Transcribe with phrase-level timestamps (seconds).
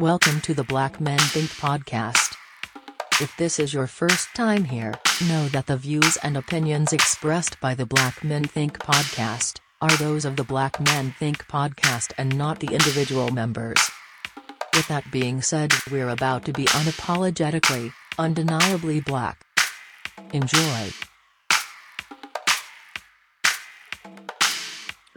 [0.00, 2.36] Welcome to the Black Men Think podcast.
[3.20, 4.94] If this is your first time here,
[5.26, 10.24] know that the views and opinions expressed by the Black Men Think podcast are those
[10.24, 13.90] of the Black Men Think podcast and not the individual members.
[14.72, 19.44] With that being said, we're about to be unapologetically, undeniably black.
[20.32, 20.90] Enjoy.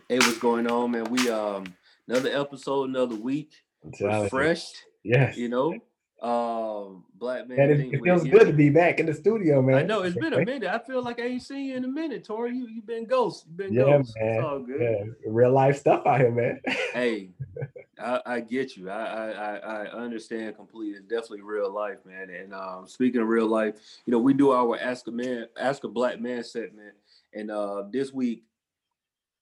[0.10, 1.04] Hey, what's going on, man?
[1.04, 1.76] We um
[2.08, 3.52] another episode, another week,
[3.84, 4.76] refreshed.
[5.04, 5.38] Yes.
[5.38, 5.80] You know,
[6.22, 7.60] um, black man.
[7.60, 9.76] And it, it feels good to be back in the studio, man.
[9.76, 10.70] I know it's been a minute.
[10.70, 12.56] I feel like I ain't seen you in a minute, Tori.
[12.56, 13.46] You you been ghost.
[13.48, 14.16] You been Yeah, ghost.
[14.20, 14.36] man.
[14.36, 14.82] It's all good.
[14.82, 16.62] Yeah, real life stuff out here, man.
[16.94, 17.32] Hey,
[18.00, 18.90] I, I get you.
[18.92, 20.98] I, I I I understand completely.
[21.00, 22.30] It's definitely real life, man.
[22.30, 23.76] And um, speaking of real life,
[24.06, 26.94] you know, we do our ask a man, ask a black man segment,
[27.34, 28.44] and uh, this week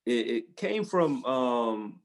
[0.06, 2.00] it, it came from um,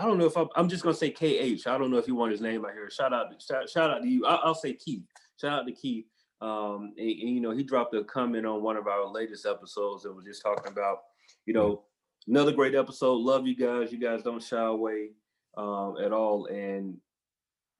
[0.00, 1.66] I don't know if I'm, I'm just gonna say KH.
[1.66, 2.88] I don't know if you want his name out here.
[2.90, 4.24] Shout out, shout, shout out to you.
[4.24, 5.02] I, I'll say Keith.
[5.38, 6.06] Shout out to Keith.
[6.40, 10.06] Um, and, and, you know, he dropped a comment on one of our latest episodes
[10.06, 11.00] and was just talking about,
[11.44, 11.82] you know,
[12.26, 13.16] another great episode.
[13.16, 13.92] Love you guys.
[13.92, 15.10] You guys don't shy away
[15.58, 16.46] um, at all.
[16.46, 16.96] And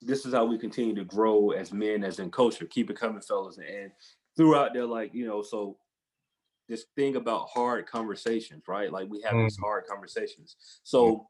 [0.02, 2.66] this is how we continue to grow as men, as in culture.
[2.66, 3.56] Keep it coming, fellas.
[3.56, 3.92] And
[4.36, 5.78] throughout there, like, you know, so
[6.68, 8.92] this thing about hard conversations, right?
[8.92, 10.56] Like we have these hard conversations.
[10.82, 11.26] So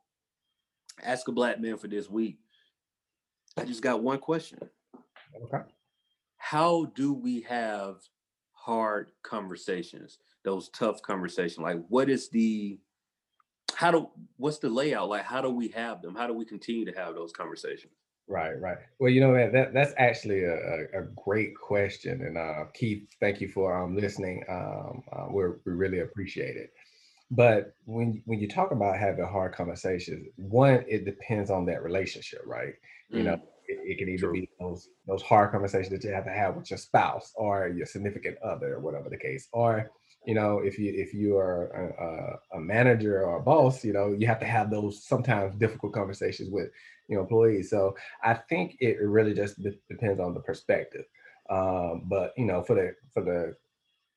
[1.05, 2.39] ask a black man for this week.
[3.57, 4.59] I just got one question.
[5.45, 5.65] Okay.
[6.37, 7.97] How do we have
[8.53, 10.19] hard conversations?
[10.45, 11.59] Those tough conversations.
[11.59, 12.79] Like what is the
[13.75, 15.09] how do what's the layout?
[15.09, 16.15] Like how do we have them?
[16.15, 17.93] How do we continue to have those conversations?
[18.31, 18.79] Right, right.
[19.01, 23.09] Well, you know, man, that that's actually a, a, a great question, and uh, Keith,
[23.19, 24.45] thank you for um, listening.
[24.49, 26.73] Um, uh, we're, we really appreciate it.
[27.31, 32.43] But when when you talk about having hard conversations, one, it depends on that relationship,
[32.45, 32.75] right?
[33.13, 33.35] You know,
[33.67, 34.33] it, it can either True.
[34.33, 37.87] be those those hard conversations that you have to have with your spouse or your
[37.87, 39.91] significant other, or whatever the case, or
[40.27, 43.93] you know, if you if you are a, a, a manager or a boss, you
[43.93, 46.69] know, you have to have those sometimes difficult conversations with
[47.09, 47.71] you know employees.
[47.71, 51.05] So I think it really just de- depends on the perspective.
[51.49, 53.55] Um, but you know, for the for the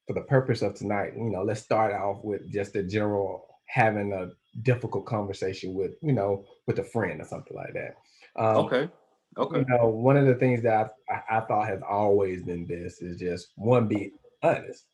[0.07, 4.13] for the purpose of tonight, you know, let's start off with just a general having
[4.13, 4.29] a
[4.61, 7.95] difficult conversation with you know with a friend or something like that.
[8.35, 8.89] Um, Okay.
[9.35, 9.59] Okay.
[9.59, 13.01] You know, one of the things that I, I, I thought has always been best
[13.01, 14.11] is just one be
[14.43, 14.85] honest.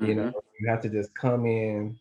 [0.00, 1.96] You know, you have to just come in,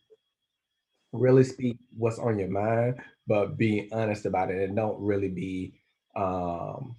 [1.11, 5.73] really speak what's on your mind, but be honest about it and don't really be
[6.15, 6.95] um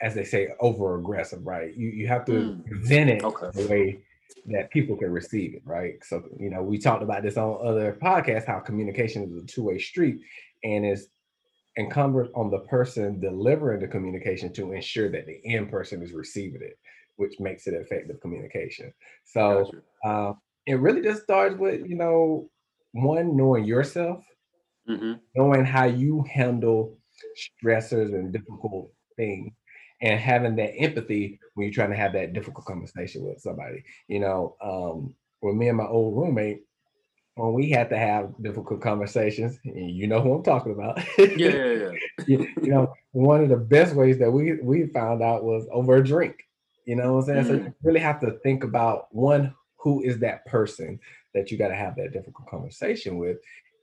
[0.00, 1.74] as they say, over aggressive, right?
[1.74, 2.64] You you have to Mm.
[2.66, 3.50] present it Okay.
[3.54, 4.04] the way
[4.46, 6.02] that people can receive it, right?
[6.04, 9.78] So you know, we talked about this on other podcasts, how communication is a two-way
[9.78, 10.20] street
[10.64, 11.08] and is
[11.76, 16.62] incumbent on the person delivering the communication to ensure that the end person is receiving
[16.62, 16.78] it,
[17.16, 18.92] which makes it effective communication.
[19.24, 19.82] So Gotcha.
[20.04, 20.34] uh,
[20.66, 22.50] it really just starts with you know
[22.92, 24.24] one knowing yourself
[24.86, 25.20] Mhm.
[25.34, 26.98] knowing how you handle
[27.36, 29.52] stressors and difficult things
[30.00, 34.20] and having that empathy when you're trying to have that difficult conversation with somebody you
[34.20, 36.62] know um with me and my old roommate
[37.34, 41.50] when we had to have difficult conversations and you know who i'm talking about Yeah,
[41.50, 41.92] yeah, yeah.
[42.26, 45.96] you, you know one of the best ways that we we found out was over
[45.96, 46.36] a drink
[46.86, 47.66] you know what i'm saying so Mhm.
[47.66, 50.98] you really have to think about one who is that person
[51.34, 53.38] that you got to have that difficult conversation with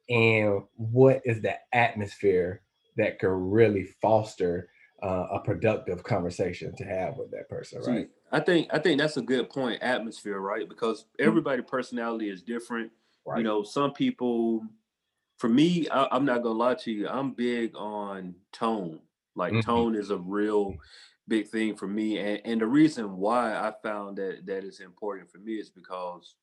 [0.10, 2.62] and what is the atmosphere
[2.98, 4.70] that can really foster
[5.04, 9.18] uh, a productive conversation to have with that person right I think I think that's
[9.18, 9.82] a good point.
[9.84, 10.68] Atmosphere, right?
[10.68, 12.92] Because everybody' personality is different.
[13.26, 14.66] right You know, some people.
[15.38, 17.08] For me, I, I'm not gonna lie to you.
[17.08, 19.02] I'm big on tone.
[19.36, 19.62] Like Mhm.
[19.64, 20.76] tone is a real
[21.28, 25.30] big thing for me, and and the reason why I found that that is important
[25.32, 26.36] for me is because,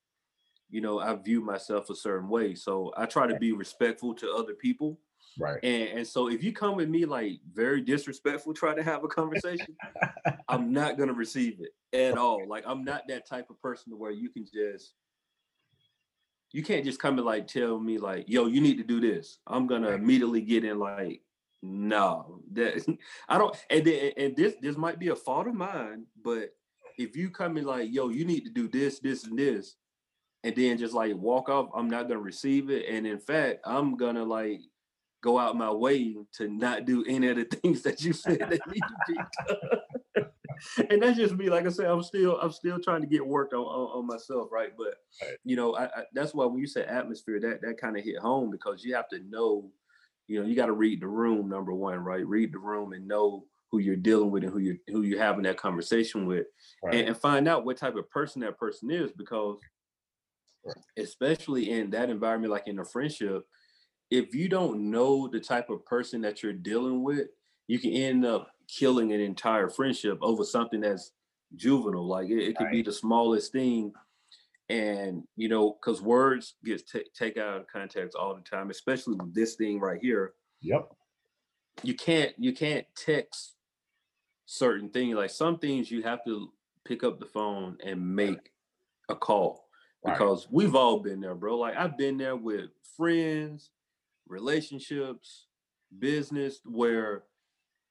[0.70, 2.54] you know, I view myself a certain way.
[2.54, 5.00] So I try to be respectful to other people.
[5.38, 9.04] Right And, and so if you come with me like very disrespectful, try to have
[9.04, 9.76] a conversation,
[10.48, 12.46] I'm not gonna receive it at all.
[12.48, 14.94] Like I'm not that type of person to where you can just
[16.52, 19.38] you can't just come and like tell me like, yo, you need to do this.
[19.46, 20.00] I'm gonna Right.
[20.00, 21.22] immediately get in like,
[21.62, 22.84] no, that
[23.28, 26.50] I don't and then, and this this might be a fault of mine, but
[26.98, 29.76] if you come in like, yo, you need to do this, this, and this,
[30.44, 32.86] and then just like walk off, I'm not gonna receive it.
[32.88, 34.60] And in fact, I'm gonna like
[35.22, 38.60] go out my way to not do any of the things that you said that
[38.66, 40.26] need to be done.
[40.90, 41.48] and that's just me.
[41.48, 44.48] Like I said, I'm still I'm still trying to get work on, on, on myself,
[44.52, 44.72] right?
[44.76, 45.36] But Right.
[45.44, 48.18] you know, I, I, that's why when you say atmosphere, that that kind of hit
[48.18, 49.70] home because you have to know
[50.28, 52.26] you know, you got to read the room, number one, right?
[52.26, 55.42] Read the room and know who you're dealing with and who you're who you're having
[55.42, 56.46] that conversation with,
[56.82, 56.94] right.
[56.94, 59.58] and, and, find out what type of person that person is, because
[60.64, 60.76] right.
[60.98, 63.44] especially in that environment, like in a friendship,
[64.12, 67.28] if you don't know the type of person that you're dealing with,
[67.66, 71.12] you can end up killing an entire friendship over something that's
[71.56, 72.06] juvenile.
[72.06, 72.72] Like it, it could right.
[72.72, 73.90] be the smallest thing.
[74.68, 79.14] And you know, because words get t- taken out of context all the time, especially
[79.14, 80.34] with this thing right here.
[80.60, 80.92] Yep.
[81.82, 83.54] You can't you can't text
[84.44, 85.16] certain things.
[85.16, 86.52] Like some things you have to
[86.84, 88.52] pick up the phone and make
[89.08, 89.68] a call
[90.04, 90.52] because right.
[90.52, 91.56] we've all been there, bro.
[91.56, 93.70] Like I've been there with friends,
[94.26, 95.46] relationships,
[95.98, 97.24] business, where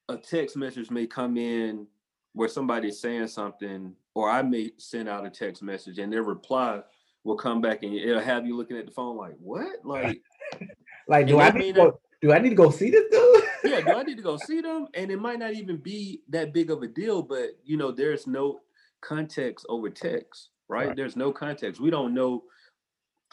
[0.09, 1.87] a text message may come in
[2.33, 6.81] where somebody's saying something, or I may send out a text message and their reply
[7.23, 9.85] will come back and it'll have you looking at the phone like, what?
[9.85, 10.21] Like,
[11.07, 13.43] like do I need to go, do I need to go see this dude?
[13.71, 14.87] yeah, do I need to go see them?
[14.93, 18.27] And it might not even be that big of a deal, but you know, there's
[18.27, 18.61] no
[19.01, 20.87] context over text, right?
[20.87, 20.95] right.
[20.95, 21.81] There's no context.
[21.81, 22.43] We don't know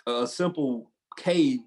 [0.06, 1.60] a simple K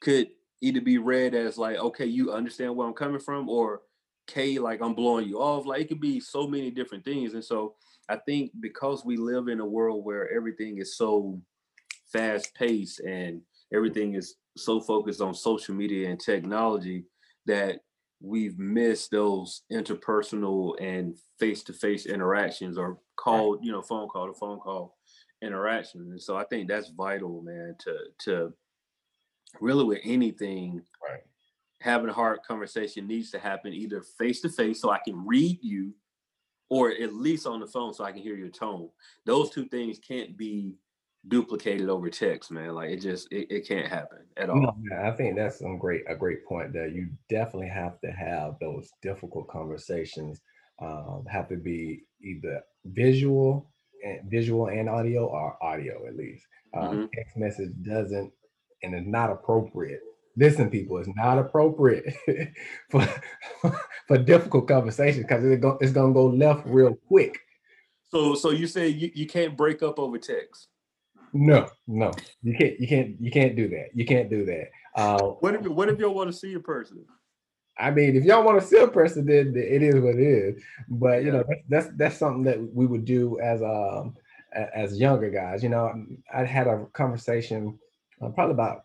[0.00, 0.28] could
[0.62, 3.82] either be read as like, okay, you understand where I'm coming from, or
[4.28, 5.66] K, like I'm blowing you off.
[5.66, 7.34] Like it could be so many different things.
[7.34, 7.74] And so
[8.08, 11.40] I think because we live in a world where everything is so
[12.12, 13.42] fast paced and
[13.74, 17.04] everything is so focused on social media and technology
[17.46, 17.80] that
[18.20, 24.60] we've missed those interpersonal and face-to-face interactions or called, you know, phone call to phone
[24.60, 24.96] call
[25.42, 26.10] interactions.
[26.10, 28.52] And so I think that's vital, man, to to
[29.60, 31.22] really with anything right
[31.82, 35.58] having a hard conversation needs to happen either face to face so I can read
[35.62, 35.92] you
[36.70, 38.88] or at least on the phone so I can hear your tone.
[39.26, 40.76] Those two things can't be
[41.28, 42.74] duplicated over text, man.
[42.74, 44.60] Like it just it, it can't happen at all.
[44.60, 48.10] No, man, I think that's some great a great point that you definitely have to
[48.10, 50.40] have those difficult conversations.
[50.80, 53.70] Um, have to be either visual
[54.02, 56.46] and visual and audio or audio at least.
[56.74, 57.06] Um, mm-hmm.
[57.14, 58.32] Text message doesn't
[58.82, 60.00] and it's not appropriate
[60.36, 62.14] listen, people, it's not appropriate
[62.90, 63.06] for
[64.08, 67.38] for difficult conversations because it's, go, it's gonna go left real quick.
[68.10, 70.68] So, so you say you, you can't break up over text?
[71.32, 72.12] No, no,
[72.42, 72.78] you can't.
[72.78, 73.20] You can't.
[73.20, 73.88] You can't do that.
[73.94, 74.68] You can't do that.
[74.94, 77.04] Uh, what if What if y'all want to see a person?
[77.78, 80.62] I mean, if y'all want to see a person, then it is what it is.
[80.88, 84.14] But you know, that's that's, that's something that we would do as um
[84.52, 85.62] as younger guys.
[85.62, 85.90] You know,
[86.34, 87.78] I had a conversation
[88.22, 88.84] uh, probably about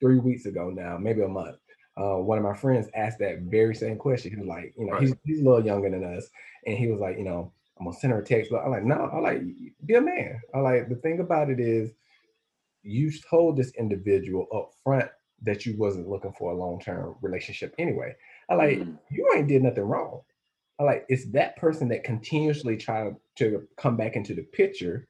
[0.00, 1.56] three weeks ago now, maybe a month.
[1.96, 4.30] Uh, one of my friends asked that very same question.
[4.30, 5.02] He was like, you know, right.
[5.02, 6.28] he's, he's a little younger than us.
[6.66, 8.84] And he was like, you know, I'm gonna send her a text, but I'm like,
[8.84, 9.42] no, I like
[9.84, 10.40] be a man.
[10.54, 11.90] I like the thing about it is
[12.82, 15.10] you told this individual up front
[15.42, 18.14] that you wasn't looking for a long-term relationship anyway.
[18.48, 18.92] I like mm-hmm.
[19.10, 20.20] you ain't did nothing wrong.
[20.78, 25.08] I like it's that person that continuously try to come back into the picture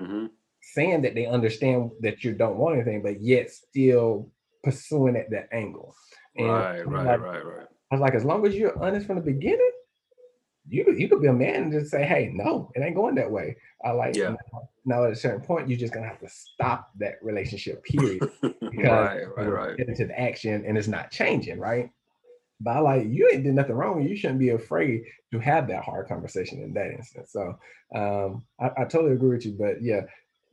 [0.00, 0.26] mm-hmm
[0.72, 4.30] saying that they understand that you don't want anything, but yet still
[4.62, 5.94] pursuing at that angle.
[6.36, 7.66] And right, right, like, right, right.
[7.90, 9.70] I was like, as long as you're honest from the beginning,
[10.68, 13.30] you you could be a man and just say, hey, no, it ain't going that
[13.30, 13.56] way.
[13.84, 14.30] I like yeah.
[14.30, 18.22] now, now at a certain point, you're just gonna have to stop that relationship, period.
[18.42, 19.76] right, right, right.
[19.76, 21.90] Get into the action and it's not changing, right?
[22.60, 24.02] But I like you ain't did nothing wrong.
[24.02, 27.32] You shouldn't be afraid to have that hard conversation in that instance.
[27.32, 27.58] So
[27.94, 29.52] um, I, I, totally agree with you.
[29.52, 30.02] But yeah,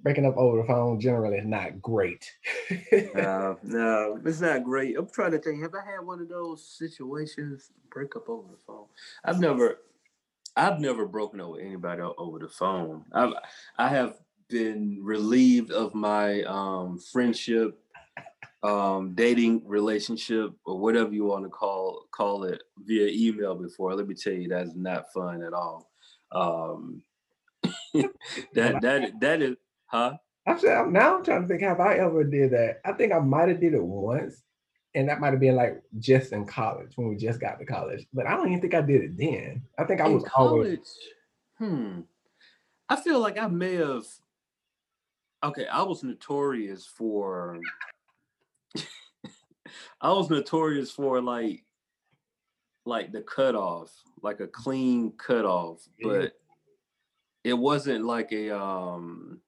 [0.03, 2.31] breaking up over the phone generally is not great.
[3.15, 4.97] no, no, it's not great.
[4.97, 5.61] I'm trying to think.
[5.61, 8.85] Have I had one of those situations break up over the phone?
[9.23, 9.79] I've never,
[10.55, 13.05] I've never broken up with anybody over the phone.
[13.11, 13.33] I've,
[13.77, 14.15] I have
[14.49, 17.79] been relieved of my um, friendship,
[18.63, 23.95] um, dating relationship, or whatever you want to call call it via email before.
[23.95, 25.91] Let me tell you, that's not fun at all.
[26.31, 27.03] Um,
[28.53, 29.55] that that that is
[29.91, 30.13] Huh?
[30.47, 32.79] I said now I'm trying to think have I ever did that.
[32.85, 34.41] I think I might have did it once,
[34.95, 38.07] and that might have been like just in college when we just got to college.
[38.13, 39.63] But I don't even think I did it then.
[39.77, 40.79] I think I in was college.
[40.79, 40.97] Always,
[41.57, 41.99] hmm.
[42.89, 44.05] I feel like I may have.
[45.43, 47.59] Okay, I was notorious for.
[50.01, 51.65] I was notorious for like,
[52.85, 53.91] like the cutoff,
[54.23, 56.33] like a clean cutoff, but
[57.43, 59.41] it wasn't like a um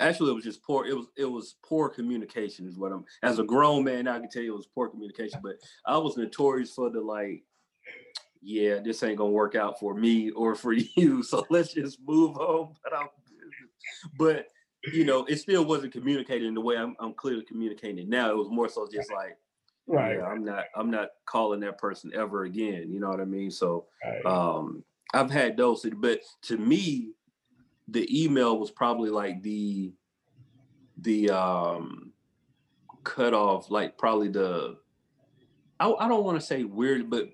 [0.00, 3.38] actually it was just poor it was it was poor communication is what i'm as
[3.38, 6.72] a grown man i can tell you it was poor communication but i was notorious
[6.72, 7.42] for the like
[8.42, 12.36] yeah this ain't gonna work out for me or for you so let's just move
[12.36, 13.08] on but I'm,
[14.18, 14.46] but
[14.92, 18.36] you know it still wasn't communicated in the way I'm, I'm clearly communicating now it
[18.36, 19.36] was more so just like
[19.86, 20.18] right.
[20.18, 22.90] Yeah, I'm not I'm not calling that person ever again.
[22.90, 23.50] You know what I mean?
[23.50, 24.26] So right.
[24.26, 24.84] um
[25.14, 27.12] I've had those, but to me,
[27.88, 29.92] the email was probably like the
[30.98, 32.12] the um
[33.04, 34.76] cut off, like probably the
[35.78, 37.30] I, I don't want to say weird, but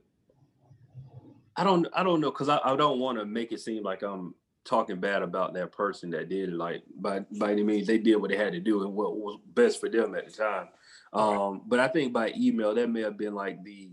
[1.56, 4.02] I don't I don't know because I, I don't want to make it seem like
[4.02, 6.54] I'm talking bad about that person that did it.
[6.54, 9.38] Like by by any means, they did what they had to do and what was
[9.54, 10.68] best for them at the time.
[11.12, 13.90] Um, but I think by email, that may have been like the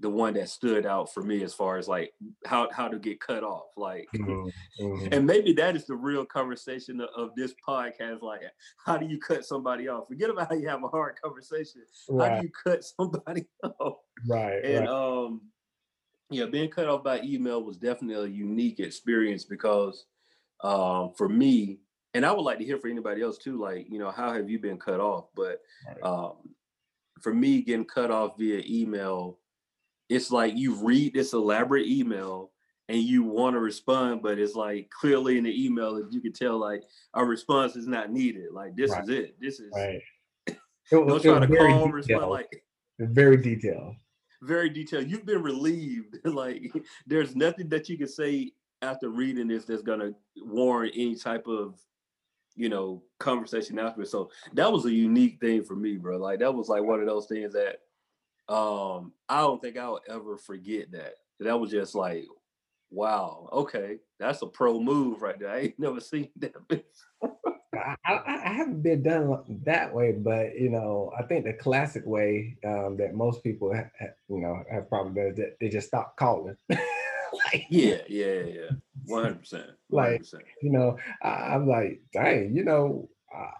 [0.00, 2.12] the one that stood out for me as far as like
[2.44, 4.48] how how to get cut off like mm-hmm.
[4.84, 5.08] mm-hmm.
[5.12, 8.42] and maybe that is the real conversation of, of, this podcast like
[8.84, 12.30] how do you cut somebody off forget about how you have a hard conversation right.
[12.30, 13.44] how do you cut somebody
[13.80, 13.98] off
[14.28, 14.88] right and right.
[14.88, 15.40] um
[16.30, 20.06] yeah being cut off by email was definitely a unique experience because
[20.62, 21.78] um for me
[22.12, 24.50] and i would like to hear from anybody else too like you know how have
[24.50, 26.02] you been cut off but right.
[26.02, 26.34] um
[27.22, 29.38] for me getting cut off via email
[30.08, 32.50] it's like you read this elaborate email
[32.88, 36.32] and you want to respond, but it's like clearly in the email, that you can
[36.32, 36.82] tell like
[37.14, 38.52] our response is not needed.
[38.52, 39.02] Like this right.
[39.02, 39.36] is it.
[39.40, 40.00] This is right.
[40.90, 42.62] don't try to call respond like
[42.98, 43.96] very detailed.
[44.42, 45.10] Very detailed.
[45.10, 46.18] You've been relieved.
[46.24, 46.72] like
[47.06, 51.80] there's nothing that you can say after reading this that's gonna warrant any type of
[52.54, 54.04] you know conversation after.
[54.04, 56.18] So that was a unique thing for me, bro.
[56.18, 57.78] Like that was like one of those things that
[58.48, 61.14] um, I don't think I'll ever forget that.
[61.40, 62.26] That was just like,
[62.90, 65.50] wow, okay, that's a pro move right there.
[65.50, 66.54] I ain't never seen that.
[67.74, 72.56] I, I, haven't been done that way, but you know, I think the classic way
[72.64, 73.84] um, that most people, ha,
[74.28, 76.56] you know, have probably done is that they just stop calling.
[76.70, 78.70] like, yeah, yeah, yeah,
[79.04, 79.70] one hundred percent.
[79.90, 80.24] Like,
[80.62, 83.50] you know, I, am like, dang, you know, uh,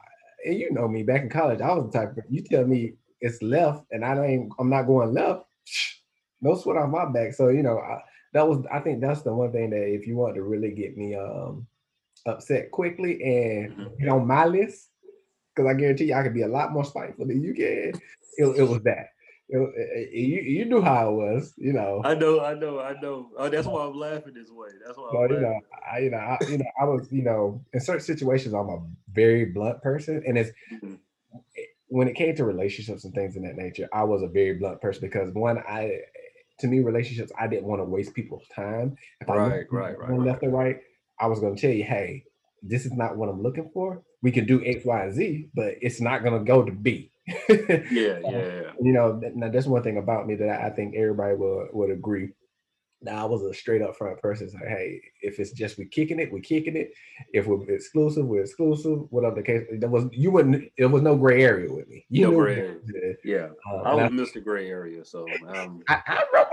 [0.46, 2.16] and you know me back in college, I was the type.
[2.16, 5.44] Of, you tell me it's left and I ain't I'm not going left,
[6.40, 7.34] no sweat on my back.
[7.34, 10.16] So you know, I, that was I think that's the one thing that if you
[10.16, 11.66] want to really get me um
[12.26, 14.02] upset quickly and mm-hmm.
[14.02, 14.88] get on my list,
[15.54, 18.00] because I guarantee you I could be a lot more spiteful than you can.
[18.38, 19.10] It, it was that.
[19.48, 22.02] It, it, you you knew how it was, you know.
[22.04, 23.30] I know, I know, I know.
[23.38, 24.68] Oh, that's why I'm laughing this way.
[24.84, 25.08] That's why.
[25.12, 28.02] But, you know, I you know, I, you know, I was you know in certain
[28.02, 28.82] situations I'm a
[29.12, 30.96] very blunt person, and it's mm-hmm
[31.88, 34.80] when it came to relationships and things in that nature, I was a very blunt
[34.80, 35.98] person because one, I eh,
[36.60, 38.96] to me, relationships, I didn't want to waste people's time.
[39.20, 40.48] If I right, right, right, left right.
[40.48, 40.76] or right,
[41.20, 42.24] I was going to tell you, hey,
[42.62, 44.02] this is not what I'm looking for.
[44.22, 47.10] We can do X, Y, and Z, but it's not going to go to B.
[47.28, 48.62] yeah, yeah, yeah.
[48.80, 52.30] You know, now that's one thing about me that I think everybody would would agree
[53.06, 54.50] now I was a straight up front person.
[54.52, 56.92] Like, hey, if it's just we kicking it, we kicking it.
[57.32, 59.10] If we're exclusive, we're exclusive.
[59.10, 60.70] Whatever the case, there was you wouldn't.
[60.76, 62.04] There was no gray area with me.
[62.10, 63.14] You no gray area.
[63.24, 64.44] Yeah, uh, I was Mr.
[64.44, 65.04] Gray Area.
[65.04, 66.44] So, um, I, I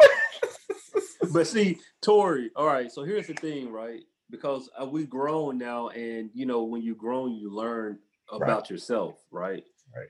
[1.34, 2.52] but see, Tori.
[2.56, 2.92] All right.
[2.92, 4.02] So here's the thing, right?
[4.30, 8.00] Because uh, we grown now, and you know, when you grown, you learn
[8.32, 8.70] about right.
[8.70, 9.64] yourself, right?
[9.96, 10.08] Right.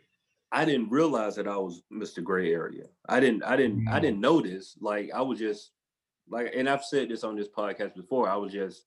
[0.51, 2.23] I didn't realize that I was Mr.
[2.23, 2.83] Gray Area.
[3.09, 3.43] I didn't.
[3.43, 3.87] I didn't.
[3.87, 4.77] I didn't notice.
[4.81, 5.71] Like I was just
[6.29, 8.29] like, and I've said this on this podcast before.
[8.29, 8.85] I was just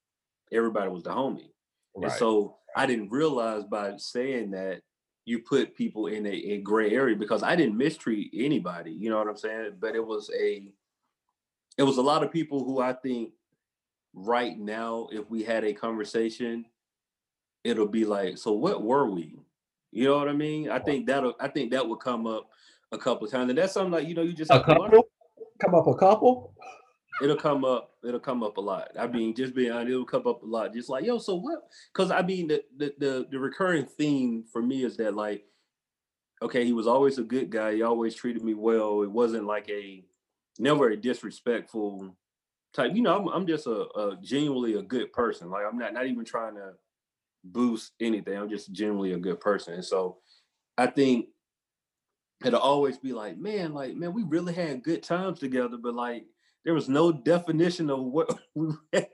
[0.53, 1.51] everybody was the homie,
[1.95, 2.05] right.
[2.05, 4.83] and so I didn't realize by saying that
[5.25, 8.93] you put people in a, a gray area because I didn't mistreat anybody.
[8.93, 9.73] You know what I'm saying?
[9.81, 10.71] But it was a,
[11.77, 13.33] it was a lot of people who I think
[14.15, 16.65] right now, if we had a conversation,
[17.65, 19.41] it'll be like, so what were we?
[19.91, 20.71] You know what I mean?
[20.71, 22.49] I think that'll, I think that would come up
[22.93, 25.09] a couple of times, and that's something like you know you just a couple,
[25.61, 26.55] come up a couple
[27.23, 27.93] it'll come up.
[28.05, 28.89] It'll come up a lot.
[28.99, 30.75] I mean, just being honest, it'll come up a lot.
[30.75, 31.69] Just like, yo, so what?
[31.93, 35.45] Because I mean, the, the the the recurring theme for me is that like,
[36.43, 37.75] okay, he was always a good guy.
[37.75, 39.03] He always treated me well.
[39.03, 40.05] It wasn't like a
[40.59, 42.17] never a disrespectful
[42.73, 42.93] type.
[42.95, 45.51] You know, I'm I'm just a, a genuinely a good person.
[45.51, 46.73] Like I'm not not even trying to
[47.45, 48.37] boost anything.
[48.37, 49.75] I'm just genuinely a good person.
[49.75, 50.19] And so
[50.77, 51.29] I think
[52.45, 56.27] it'll always be like, man, like, man, we really had good times together, but like
[56.67, 59.09] there was no definition of what we had.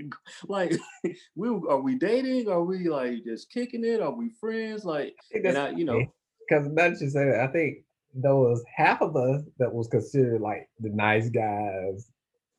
[0.49, 0.73] like
[1.37, 2.49] we are we dating?
[2.49, 4.00] Are we like just kicking it?
[4.00, 4.85] Are we friends?
[4.85, 6.00] Like and I, you know.
[6.49, 10.40] because not just say that i think there was half of us that was considered
[10.40, 12.11] like the nice guys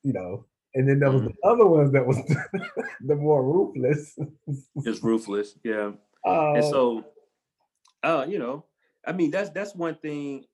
[0.04, 1.32] you know and then there was mm-hmm.
[1.44, 2.18] the other ones that was
[3.02, 4.18] the more ruthless.
[4.84, 5.92] Just ruthless yeah.
[6.26, 7.04] Uh, and so
[8.04, 8.64] uh you know
[9.06, 10.46] i mean that's that's one thing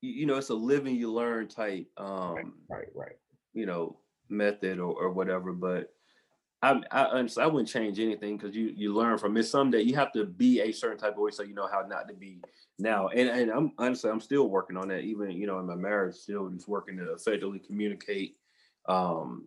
[0.00, 3.16] you know it's a living you learn type um right right, right
[3.54, 3.96] you know
[4.28, 5.90] method or, or whatever but
[6.64, 9.42] I, I, I wouldn't change anything because you you learn from it.
[9.42, 12.08] Someday you have to be a certain type of way so you know how not
[12.08, 12.40] to be
[12.78, 13.08] now.
[13.08, 15.00] And and I'm honestly I'm still working on that.
[15.00, 18.36] Even you know in my marriage, still just working to effectively communicate
[18.88, 19.44] um,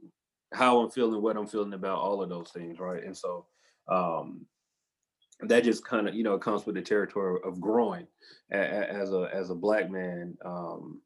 [0.54, 3.04] how I'm feeling, what I'm feeling about all of those things, right?
[3.04, 3.48] And so
[3.88, 4.46] um,
[5.42, 8.06] that just kind of you know comes with the territory of growing
[8.52, 11.02] as a as a black man um,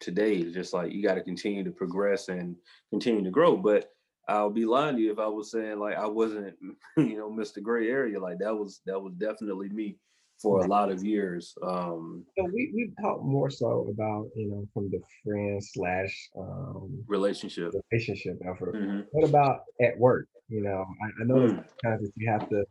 [0.00, 0.36] today.
[0.36, 2.56] is just like you got to continue to progress and
[2.90, 3.90] continue to grow, but
[4.28, 6.54] I'll be lying to you if I was saying like I wasn't,
[6.96, 7.62] you know, Mr.
[7.62, 8.20] Gray Area.
[8.20, 9.96] Like that was that was definitely me
[10.40, 11.54] for a lot of years.
[11.62, 17.04] Um so we we talked more so about, you know, from the friend slash um
[17.06, 18.74] relationship relationship effort.
[18.74, 19.00] Mm-hmm.
[19.12, 20.26] What about at work?
[20.48, 21.64] You know, I, I know mm.
[21.82, 22.64] times that you have to,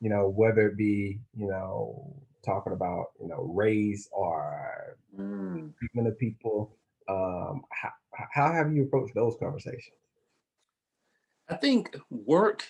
[0.00, 5.72] you know, whether it be, you know, talking about, you know, race or mm.
[5.78, 6.76] treatment of people.
[7.08, 7.90] Um, how,
[8.32, 9.96] how have you approached those conversations?
[11.48, 12.64] I think work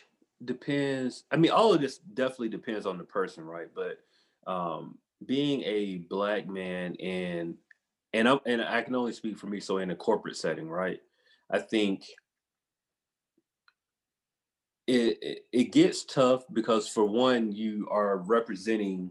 [0.44, 1.24] depends.
[1.30, 3.68] I mean, all of this definitely depends on the person, right?
[3.74, 3.98] But
[4.46, 7.56] um, being a black man in
[8.12, 9.60] and I and I can only speak for me.
[9.60, 11.00] So in a corporate setting, right?
[11.50, 12.04] I think
[14.86, 19.10] it, it, it gets tough because for one, you are representing,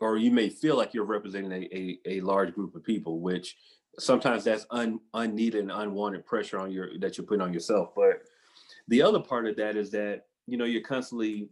[0.00, 3.56] or you may feel like you're representing a, a, a large group of people, which
[3.98, 7.90] sometimes that's un, unneeded and unwanted pressure on your that you're putting on yourself.
[7.94, 8.22] But
[8.88, 11.50] the other part of that is that you know you're constantly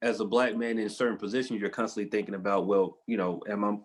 [0.00, 3.64] as a black man in certain positions you're constantly thinking about well you know am
[3.64, 3.76] i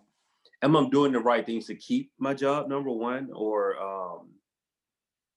[0.64, 4.28] am i doing the right things to keep my job number one or um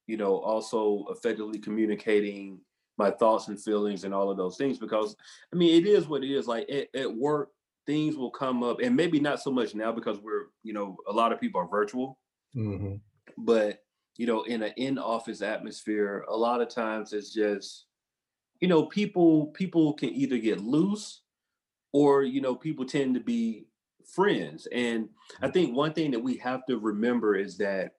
[0.08, 2.60] you know also effectively communicating
[2.98, 5.16] my thoughts and feelings and all of those things because
[5.54, 7.50] i mean it is what it is like at, at work
[7.92, 11.12] things will come up and maybe not so much now because we're you know a
[11.12, 12.18] lot of people are virtual
[12.56, 12.96] mm-hmm.
[13.38, 13.82] but
[14.18, 17.86] you know, in an in-office atmosphere, a lot of times it's just,
[18.60, 21.22] you know, people people can either get loose
[21.94, 23.66] or, you know, people tend to be
[24.06, 24.68] friends.
[24.72, 25.10] And
[25.42, 25.54] I mm.
[25.54, 27.94] think one thing that we have to remember is that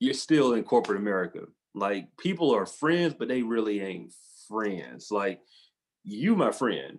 [0.00, 1.46] you're still in corporate America.
[1.74, 4.12] Like people are friends, but they really ain't
[4.48, 5.10] friends.
[5.10, 5.40] Like
[6.04, 6.98] you, my friend,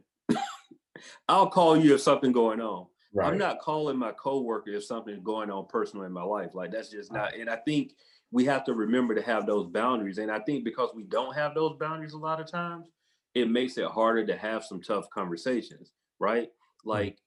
[1.27, 2.87] I'll call you if something going on.
[3.13, 3.27] Right.
[3.27, 6.51] I'm not calling my coworker if something's going on personal in my life.
[6.53, 7.33] Like that's just not.
[7.33, 7.93] And I think
[8.31, 10.19] we have to remember to have those boundaries.
[10.19, 12.87] And I think because we don't have those boundaries a lot of times,
[13.33, 16.47] it makes it harder to have some tough conversations, right?
[16.47, 16.85] Mm.
[16.85, 17.17] Like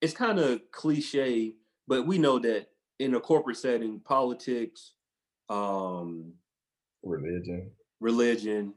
[0.00, 1.54] it's kind of cliche,
[1.86, 4.94] but we know that in a corporate setting, politics,
[5.48, 6.32] um,
[7.02, 8.74] religion, religion,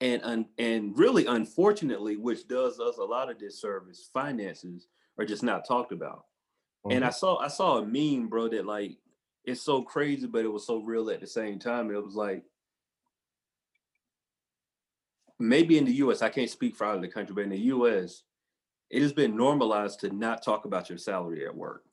[0.00, 5.42] and un- and really, unfortunately, which does us a lot of disservice, finances are just
[5.42, 6.26] not talked about.
[6.86, 6.96] Mm-hmm.
[6.96, 8.98] And I saw I saw a meme, bro, that like
[9.44, 11.90] it's so crazy, but it was so real at the same time.
[11.90, 12.44] It was like
[15.38, 17.58] maybe in the US, I can't speak for out of the country, but in the
[17.58, 18.22] US,
[18.90, 21.84] it has been normalized to not talk about your salary at work.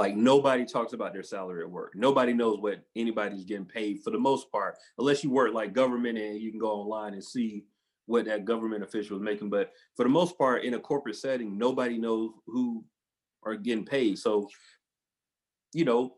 [0.00, 1.94] Like nobody talks about their salary at work.
[1.94, 6.16] Nobody knows what anybody's getting paid for the most part, unless you work like government
[6.16, 7.66] and you can go online and see
[8.06, 9.50] what that government official is making.
[9.50, 12.82] But for the most part, in a corporate setting, nobody knows who
[13.42, 14.18] are getting paid.
[14.18, 14.48] So,
[15.74, 16.14] you know,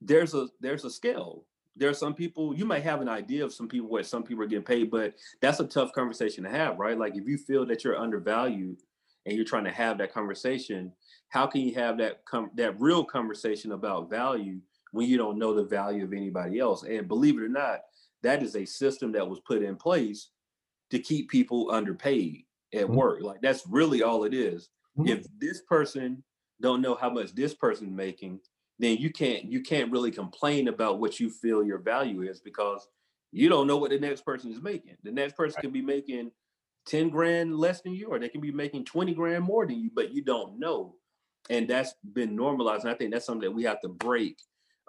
[0.00, 1.44] there's a there's a scale.
[1.74, 4.44] There are some people you might have an idea of some people what some people
[4.44, 6.96] are getting paid, but that's a tough conversation to have, right?
[6.96, 8.80] Like if you feel that you're undervalued
[9.26, 10.92] and you're trying to have that conversation,
[11.34, 14.60] how can you have that com- that real conversation about value
[14.92, 16.84] when you don't know the value of anybody else?
[16.84, 17.80] And believe it or not,
[18.22, 20.30] that is a system that was put in place
[20.92, 22.94] to keep people underpaid at mm-hmm.
[22.94, 23.20] work.
[23.20, 24.68] Like that's really all it is.
[24.96, 25.08] Mm-hmm.
[25.08, 26.22] If this person
[26.62, 28.38] don't know how much this person's making,
[28.78, 32.86] then you can't you can't really complain about what you feel your value is because
[33.32, 34.96] you don't know what the next person is making.
[35.02, 36.30] The next person can be making
[36.86, 39.90] 10 grand less than you, or they can be making 20 grand more than you,
[39.92, 40.94] but you don't know.
[41.50, 42.84] And that's been normalized.
[42.84, 44.38] And I think that's something that we have to break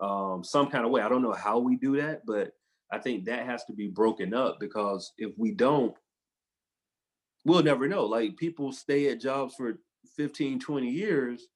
[0.01, 1.01] um, some kind of way.
[1.01, 2.51] I don't know how we do that, but
[2.91, 5.95] I think that has to be broken up because if we don't,
[7.43, 8.05] we'll never know.
[8.05, 9.79] Like people stay at jobs for
[10.15, 11.47] 15, 20 years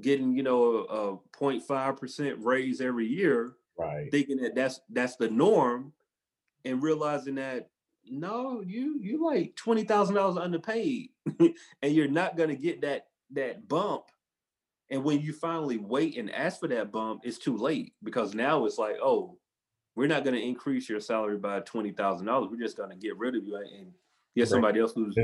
[0.00, 5.28] getting you know a, a 0.5% raise every year right thinking that that's that's the
[5.28, 5.92] norm
[6.64, 7.70] and realizing that
[8.08, 14.04] no you you like $20000 underpaid and you're not going to get that that bump
[14.90, 18.64] and when you finally wait and ask for that bump it's too late because now
[18.64, 19.36] it's like oh
[19.94, 23.34] we're not going to increase your salary by $20000 we're just going to get rid
[23.34, 23.92] of you and
[24.36, 25.16] get somebody else who's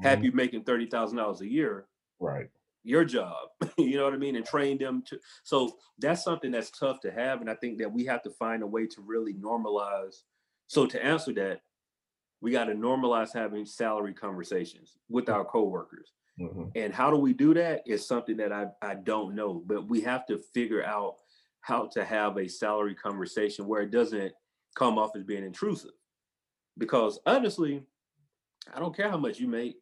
[0.00, 0.36] happy mm-hmm.
[0.36, 1.86] making $30000 a year
[2.18, 2.48] right
[2.88, 5.18] your job, you know what I mean, and train them to.
[5.44, 8.62] So that's something that's tough to have, and I think that we have to find
[8.62, 10.22] a way to really normalize.
[10.68, 11.60] So to answer that,
[12.40, 16.12] we got to normalize having salary conversations with our coworkers.
[16.40, 16.64] Mm-hmm.
[16.76, 20.00] And how do we do that is something that I, I don't know, but we
[20.02, 21.16] have to figure out
[21.60, 24.32] how to have a salary conversation where it doesn't
[24.74, 25.90] come off as being intrusive.
[26.76, 27.82] Because honestly,
[28.72, 29.76] I don't care how much you make.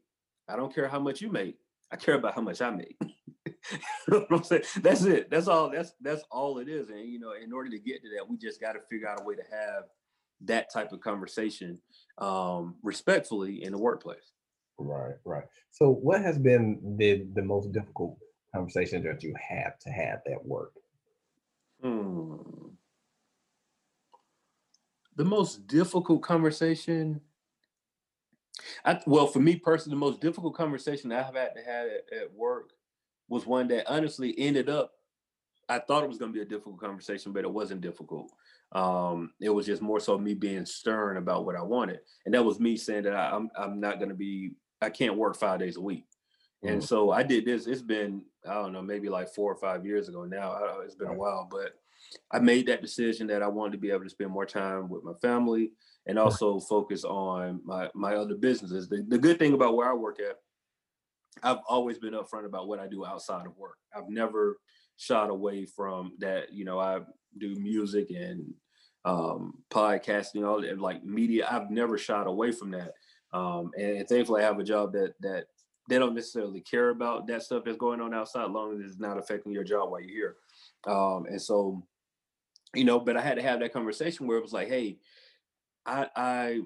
[0.48, 1.58] I don't care how much you make.
[1.92, 2.96] I care about how much I make.
[3.00, 4.38] you know?
[4.38, 5.30] That's it.
[5.30, 5.70] That's all.
[5.70, 6.88] That's that's all it is.
[6.88, 9.20] And you know, in order to get to that, we just got to figure out
[9.20, 9.84] a way to have
[10.42, 11.80] that type of conversation
[12.18, 14.32] um, respectfully in the workplace.
[14.78, 15.44] Right, right.
[15.70, 18.18] So, what has been the the most difficult
[18.54, 20.72] conversation that you have to have at work?
[21.82, 22.36] Hmm.
[25.16, 27.20] The most difficult conversation.
[28.84, 32.34] I, well, for me personally, the most difficult conversation I've had to have at, at
[32.34, 32.72] work
[33.28, 34.92] was one that honestly ended up.
[35.68, 38.30] I thought it was going to be a difficult conversation, but it wasn't difficult.
[38.72, 42.44] Um, it was just more so me being stern about what I wanted, and that
[42.44, 45.60] was me saying that I, I'm I'm not going to be I can't work five
[45.60, 46.04] days a week.
[46.64, 46.74] Mm-hmm.
[46.74, 47.66] And so I did this.
[47.66, 50.58] It's been I don't know maybe like four or five years ago now.
[50.84, 51.74] It's been a while, but
[52.30, 55.02] I made that decision that I wanted to be able to spend more time with
[55.02, 55.72] my family
[56.06, 58.88] and also focus on my my other businesses.
[58.88, 60.36] The, the good thing about where I work at,
[61.42, 63.78] I've always been upfront about what I do outside of work.
[63.94, 64.58] I've never
[64.96, 66.52] shot away from that.
[66.52, 67.00] You know, I
[67.38, 68.54] do music and
[69.04, 71.46] um, podcasting, all that, like media.
[71.50, 72.92] I've never shot away from that.
[73.36, 75.46] Um, and, and thankfully, I have a job that that
[75.88, 79.18] they don't necessarily care about that stuff that's going on outside, long as it's not
[79.18, 80.36] affecting your job while you're here.
[80.92, 81.86] Um, and so,
[82.74, 84.98] you know, but I had to have that conversation where it was like, hey,
[85.84, 86.60] I, I,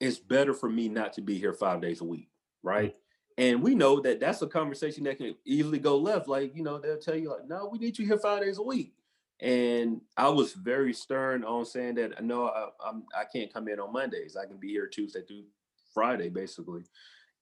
[0.00, 2.28] it's better for me not to be here five days a week,
[2.62, 2.90] right?
[2.90, 2.98] Mm-hmm.
[3.38, 6.28] And we know that that's a conversation that can easily go left.
[6.28, 8.62] Like, you know, they'll tell you like, no, we need you here five days a
[8.62, 8.92] week.
[9.40, 13.80] And I was very stern on saying that no, I, I'm I can't come in
[13.80, 14.36] on Mondays.
[14.36, 15.44] I can be here Tuesday through
[15.94, 16.82] Friday, basically.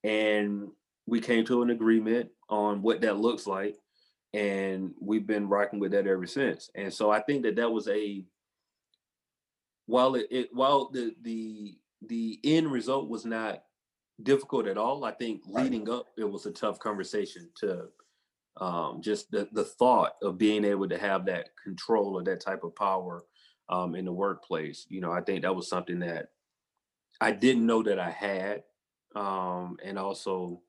[0.05, 0.69] And
[1.07, 3.77] we came to an agreement on what that looks like.
[4.33, 6.71] And we've been rocking with that ever since.
[6.75, 8.25] And so I think that that was a,
[9.87, 13.65] while it, it while the the the end result was not
[14.23, 17.89] difficult at all, I think leading up it was a tough conversation to
[18.61, 22.63] um, just the the thought of being able to have that control or that type
[22.63, 23.25] of power
[23.69, 24.87] um, in the workplace.
[24.89, 26.29] You know, I think that was something that
[27.21, 28.63] I didn't know that I had,
[29.15, 30.63] um, and also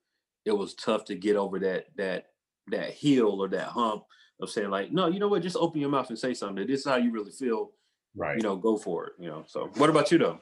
[0.44, 2.26] it was tough to get over that that
[2.68, 4.04] that hill or that hump
[4.40, 6.66] of saying like, no, you know what, just open your mouth and say something.
[6.66, 7.70] This is how you really feel.
[8.14, 8.36] Right.
[8.36, 9.12] You know, go for it.
[9.18, 9.44] You know.
[9.46, 10.38] So, what about you though?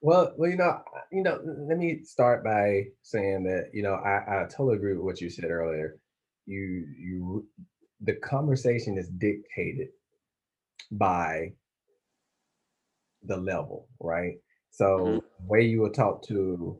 [0.00, 0.80] Well, well, you know,
[1.12, 5.04] you know, let me start by saying that you know I, I totally agree with
[5.04, 5.98] what you said earlier.
[6.46, 7.46] You you
[8.00, 9.88] the conversation is dictated
[10.92, 11.52] by
[13.24, 14.36] the level, right?
[14.70, 15.18] So mm-hmm.
[15.46, 16.78] Way you will talk to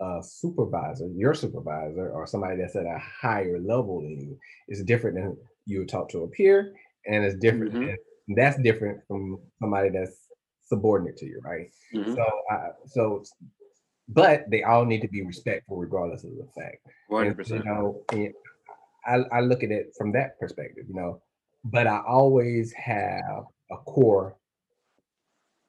[0.00, 5.16] a supervisor, your supervisor, or somebody that's at a higher level than you is different
[5.16, 5.36] than
[5.66, 6.72] you would talk to a peer,
[7.06, 7.74] and it's different.
[7.74, 8.34] Mm-hmm.
[8.36, 10.28] that's different from somebody that's
[10.66, 11.66] subordinate to you, right?
[11.94, 12.14] Mm-hmm.
[12.14, 13.24] So, uh, so,
[14.08, 16.78] but they all need to be respectful regardless of the fact.
[17.08, 17.64] One hundred percent.
[17.64, 18.04] You know,
[19.06, 21.20] I, I look at it from that perspective, you know,
[21.64, 24.36] but I always have a core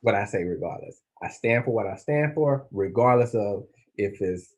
[0.02, 1.00] what I say regardless.
[1.24, 3.66] I stand for what I stand for, regardless of
[3.98, 4.56] if it's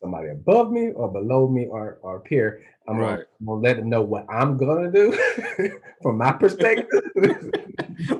[0.00, 2.62] somebody above me or below me or, or peer.
[2.88, 3.10] I'm right.
[3.10, 5.12] gonna, I'm gonna let them know what I'm gonna do
[6.02, 6.88] from my perspective.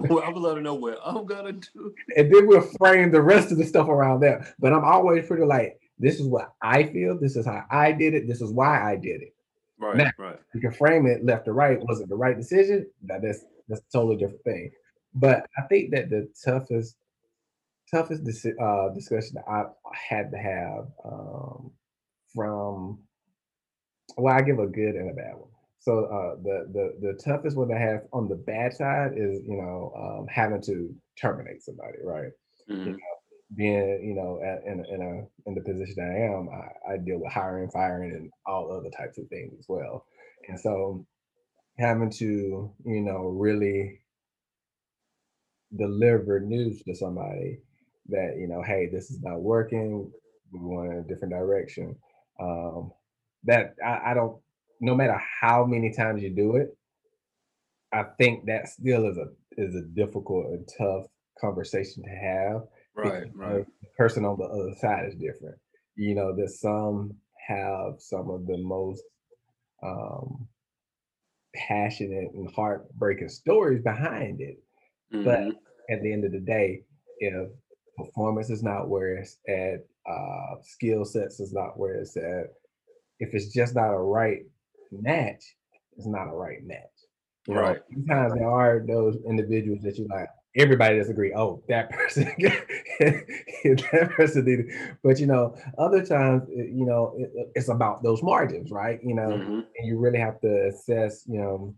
[0.00, 1.94] well, I'm gonna let them know what I'm gonna do.
[2.16, 4.54] And then we'll frame the rest of the stuff around that.
[4.58, 8.14] But I'm always pretty like, this is what I feel, this is how I did
[8.14, 9.34] it, this is why I did it.
[9.78, 10.38] Right, now, right.
[10.54, 11.80] You can frame it left or right.
[11.88, 12.86] Was it the right decision?
[13.04, 14.70] That is that's a totally different thing.
[15.14, 16.96] But I think that the toughest
[17.92, 21.72] toughest uh, discussion I've had to have um,
[22.35, 23.00] from
[24.16, 25.50] well, I give a good and a bad one.
[25.79, 29.57] So uh, the the the toughest one to have on the bad side is you
[29.57, 32.33] know um, having to terminate somebody, right?
[32.70, 32.87] Mm-hmm.
[32.87, 32.98] You know,
[33.57, 37.18] being you know at, in in a in the position I am, I, I deal
[37.18, 40.05] with hiring, firing, and all other types of things as well.
[40.48, 41.07] And so
[41.79, 44.00] having to you know really
[45.76, 47.61] deliver news to somebody
[48.10, 50.10] that you know, hey, this is not working.
[50.52, 51.96] We're going in a different direction.
[52.40, 52.92] Um,
[53.44, 54.40] that I, I don't.
[54.80, 56.76] No matter how many times you do it,
[57.92, 61.06] I think that still is a is a difficult and tough
[61.40, 62.62] conversation to have.
[62.94, 63.66] Right, right.
[63.82, 65.56] The person on the other side is different.
[65.96, 67.14] You know, that some
[67.46, 69.02] have some of the most
[69.82, 70.48] um,
[71.54, 74.62] passionate and heartbreaking stories behind it.
[75.12, 75.24] Mhm.
[75.24, 75.40] But
[75.92, 76.84] at the end of the day,
[77.18, 77.50] if
[78.04, 82.46] performance is not where it's at, uh, skill sets is not where it's at,
[83.20, 84.42] if it's just not a right
[84.92, 85.42] match,
[85.96, 86.78] it's not a right match.
[87.46, 87.80] You know, Right.
[87.92, 92.26] sometimes there are those individuals that you like, everybody does agree, oh, that person,
[93.00, 94.66] that person needed.
[95.02, 99.02] But you know, other times, you know, it- it- it's about those margins, right?
[99.02, 99.66] You know, Mhm.
[99.76, 101.74] and you really have to assess, you know,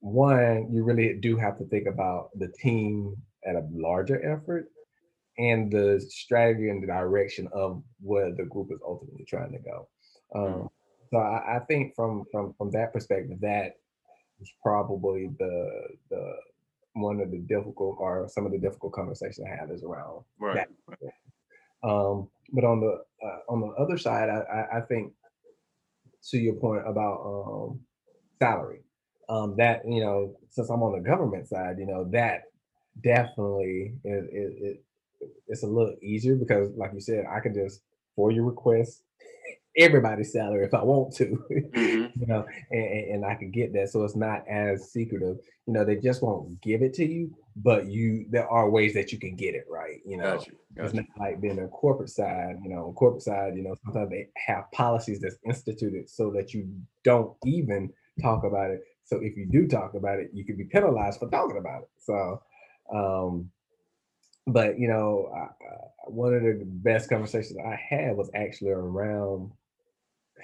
[0.00, 4.71] one, you really do have to think about the team at a larger effort
[5.38, 9.88] and the strategy and the direction of where the group is ultimately trying to go.
[10.34, 10.70] Um,
[11.10, 13.76] so I, I think from from from that perspective, that
[14.40, 16.34] is probably the the
[16.94, 20.68] one of the difficult or some of the difficult conversations I have is around Right.
[21.82, 25.12] um, but on the uh, on the other side, I, I, I think
[26.30, 27.80] to your point about um,
[28.38, 28.82] salary,
[29.28, 32.44] um, that you know, since I'm on the government side, you know, that
[33.02, 34.84] definitely is it,
[35.48, 37.82] it's a little easier because, like you said, I can just
[38.18, 39.02] FOIA request
[39.78, 41.24] everybody's salary if I want to,
[41.74, 42.12] Mhm.
[42.14, 45.38] you know, and, and I can get that, so it's not as secretive.
[45.66, 49.12] You know, they just won't give it to you, but you there are ways that
[49.12, 50.00] you can get it right.
[50.04, 50.54] You know, Got you.
[50.76, 54.10] it's not like being a corporate side, you know, on corporate side, you know, sometimes
[54.10, 56.68] they have policies that's instituted so that you
[57.04, 58.82] don't even talk about it.
[59.04, 61.88] So if you do talk about it, you can be penalized for talking about it.
[61.98, 62.42] So,
[62.94, 63.50] um,
[64.46, 65.30] but you know,
[66.06, 69.52] one of the best conversations I had was actually around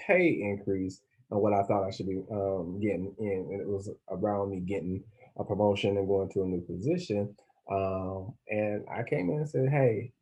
[0.06, 3.90] pay increase and what I thought I should be um, getting in, and it was
[4.10, 5.04] around me getting
[5.38, 7.34] a promotion and going to a new position.
[7.70, 10.12] Um, and I came in and said, "Hey,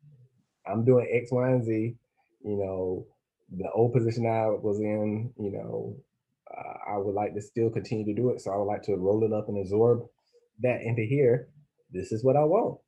[0.65, 1.95] I'm doing X, Y, and Z.
[2.43, 3.07] You know,
[3.51, 5.95] the old position I was in, you know,
[6.55, 8.41] uh, I would like to still continue to do it.
[8.41, 10.05] So I would like to roll it up and absorb
[10.61, 11.49] that into here.
[11.91, 12.79] This is what I want.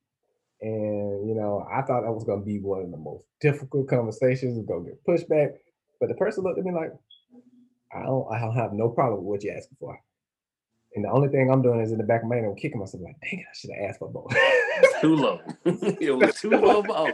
[0.62, 3.88] And, you know, I thought that was going to be one of the most difficult
[3.88, 5.54] conversations, going to get pushback.
[6.00, 6.92] But the person looked at me like,
[7.94, 10.00] I don't, I don't have no problem with what you're asking for.
[10.96, 12.80] And the only thing I'm doing is in the back of my head, I'm kicking
[12.80, 14.28] myself like, dang it, I should have asked for more.
[15.02, 15.40] Too low.
[15.66, 16.84] it was too low.
[16.90, 17.14] I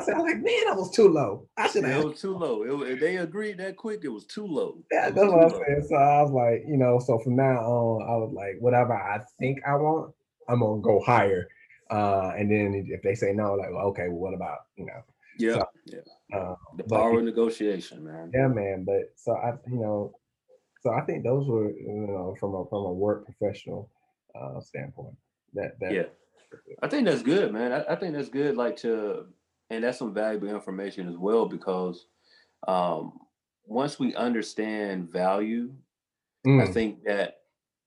[0.00, 0.14] said.
[0.14, 1.48] I'm like, man, I was too low.
[1.56, 2.62] I should have It was too low.
[2.62, 4.00] It, was- they agreed that quick.
[4.04, 4.78] It was too low.
[4.92, 5.62] Yeah, that's what I'm low.
[5.66, 5.86] saying.
[5.88, 9.20] So I was like, you know, so from now on, I was like, whatever I
[9.38, 10.12] think I want,
[10.48, 11.48] I'm gonna go higher.
[11.90, 15.02] Uh, and then if they say no, like, well, okay, well, what about you know?
[15.38, 15.54] Yeah.
[15.54, 16.38] So- yeah.
[16.38, 18.30] Uh, The power of negotiation, man.
[18.34, 18.84] yeah, man.
[18.84, 20.14] But so I, you know,
[20.80, 23.90] so I think those were, you know, from a from a work professional
[24.34, 25.16] uh, standpoint.
[25.54, 26.06] That that Yeah.
[26.82, 27.72] I think that's good, man.
[27.72, 29.26] I, I think that's good, like to,
[29.70, 32.06] and that's some valuable information as well because
[32.68, 33.18] um,
[33.66, 35.72] once we understand value,
[36.46, 36.72] I Mm.
[36.72, 37.40] think that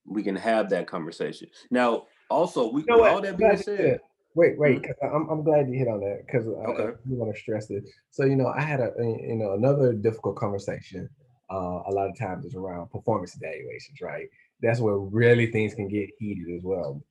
[0.05, 1.49] we can have that conversation.
[1.71, 3.12] Now, also, we You know what?
[3.12, 4.00] all that being said,
[4.36, 4.84] Wait, wait.
[4.84, 7.90] 'cause I'm, I'm glad you hit on that because I, want to stress this.
[8.12, 11.10] So you know, I had a you know another difficult conversation.
[11.50, 14.28] Uh, a lot of times is around performance evaluations, right?
[14.62, 17.02] That's where really things can get heated as well.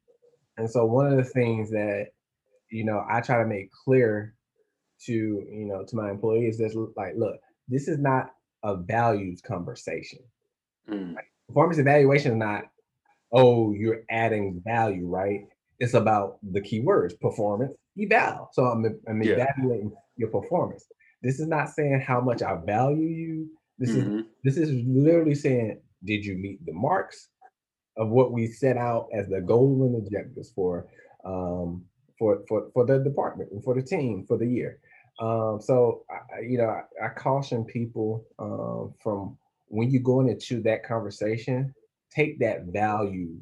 [0.58, 2.08] And so one of the things that
[2.70, 4.34] you know I try to make clear
[5.06, 10.20] to you know to my employees is like, look, this is not a values conversation
[10.88, 11.16] Mm,
[11.48, 12.64] performance evaluation is not,
[13.36, 15.42] oh, you're adding value, right?
[15.80, 18.50] It's about the key words, performance, eval.
[18.52, 19.32] So I'm, I'm Yeah.
[19.34, 20.86] evaluating your performance.
[21.22, 23.50] This is not saying how much I value you.
[23.78, 27.28] This is mhm, this is literally saying, did you meet the marks
[27.98, 30.88] of what we set out as the goal and objectives for
[31.24, 31.84] um,
[32.18, 34.80] for, for for the department and for the team for the year.
[35.20, 40.20] Um, so I, I- you know, I, I caution people um, from when you go
[40.20, 41.74] into that conversation,
[42.16, 43.36] take that value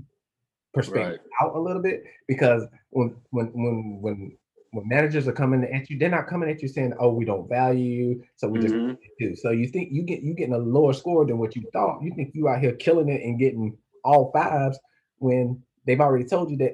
[0.75, 4.39] perspective out a little bit because when when when when
[4.73, 7.49] when managers are coming at you, they're not coming at you saying, "Oh, we don't
[7.49, 9.37] value you," so we just mhm, do.
[9.37, 12.03] So you think you get you getting a lower score than what you thought.
[12.03, 14.79] You think you out here killing it and getting all fives
[15.19, 16.73] when they've already told you that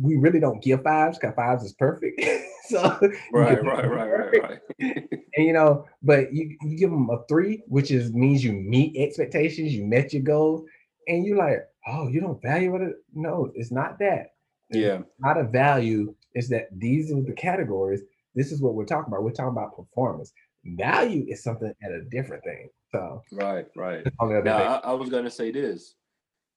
[0.00, 2.22] we really don't give fives because fives is perfect.
[2.68, 2.98] so
[3.32, 4.58] right, right, right, right, right.
[5.36, 8.96] And you know, but you you give them a three, which is means you meet
[8.96, 10.64] expectations, you met your goals,
[11.08, 12.96] and you're like, oh, you don't value it.
[13.14, 14.34] No, it's not that.
[14.70, 16.14] It's yeah, not a value.
[16.34, 18.02] It's that these are the categories.
[18.34, 19.22] This is what we're talking about.
[19.22, 20.32] We're talking about performance.
[20.64, 22.68] Value is something at a different thing.
[22.92, 24.06] So right, right.
[24.20, 25.94] Now, I, I was going to say this.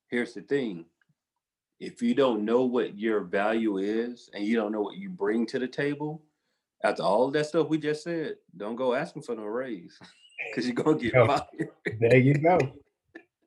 [0.09, 0.85] Here's the thing.
[1.79, 5.45] If you don't know what your value is and you don't know what you bring
[5.47, 6.23] to the table,
[6.83, 9.97] after all that stuff we just said, don't go asking for no raise
[10.49, 11.69] because you're going to get fired.
[11.99, 12.59] there you go.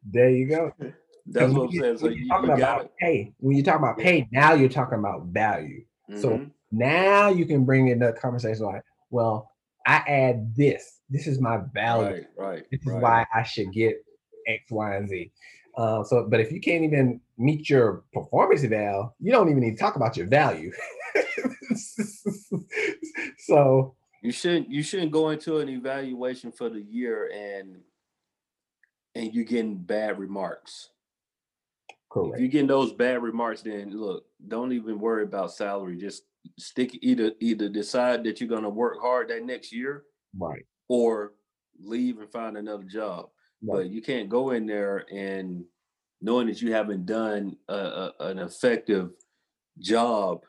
[0.04, 0.72] There you go.
[1.26, 1.98] That's what I'm saying.
[1.98, 3.34] So you, you talking about pay.
[3.38, 5.84] When you talk about pay, now you're talking about value.
[6.10, 6.20] Mm-hmm.
[6.20, 9.50] So now you can bring in that conversation like, well,
[9.86, 11.00] I add this.
[11.10, 12.24] This is my value.
[12.36, 12.64] Right, right.
[12.70, 12.96] This right.
[12.96, 13.96] is why I should get
[14.46, 15.32] X, Y, and Z.
[15.76, 19.76] Uh, so, but if you can't even meet your performance eval, you don't even need
[19.76, 20.72] to talk about your value.
[23.38, 27.76] so you shouldn't you shouldn't go into an evaluation for the year and
[29.18, 30.90] and you're getting bad remarks.
[32.10, 32.34] Correct.
[32.34, 35.96] If you're getting those bad remarks, then look, don't even worry about salary.
[35.96, 36.22] Just
[36.58, 40.04] stick either either decide that you're gonna work hard that next year,
[40.38, 41.34] right, or
[41.80, 43.28] leave and find another job.
[43.60, 43.76] Right.
[43.76, 45.64] But you can't go in there and
[46.22, 49.10] knowing that you haven't done a, a, an effective
[49.80, 50.44] job,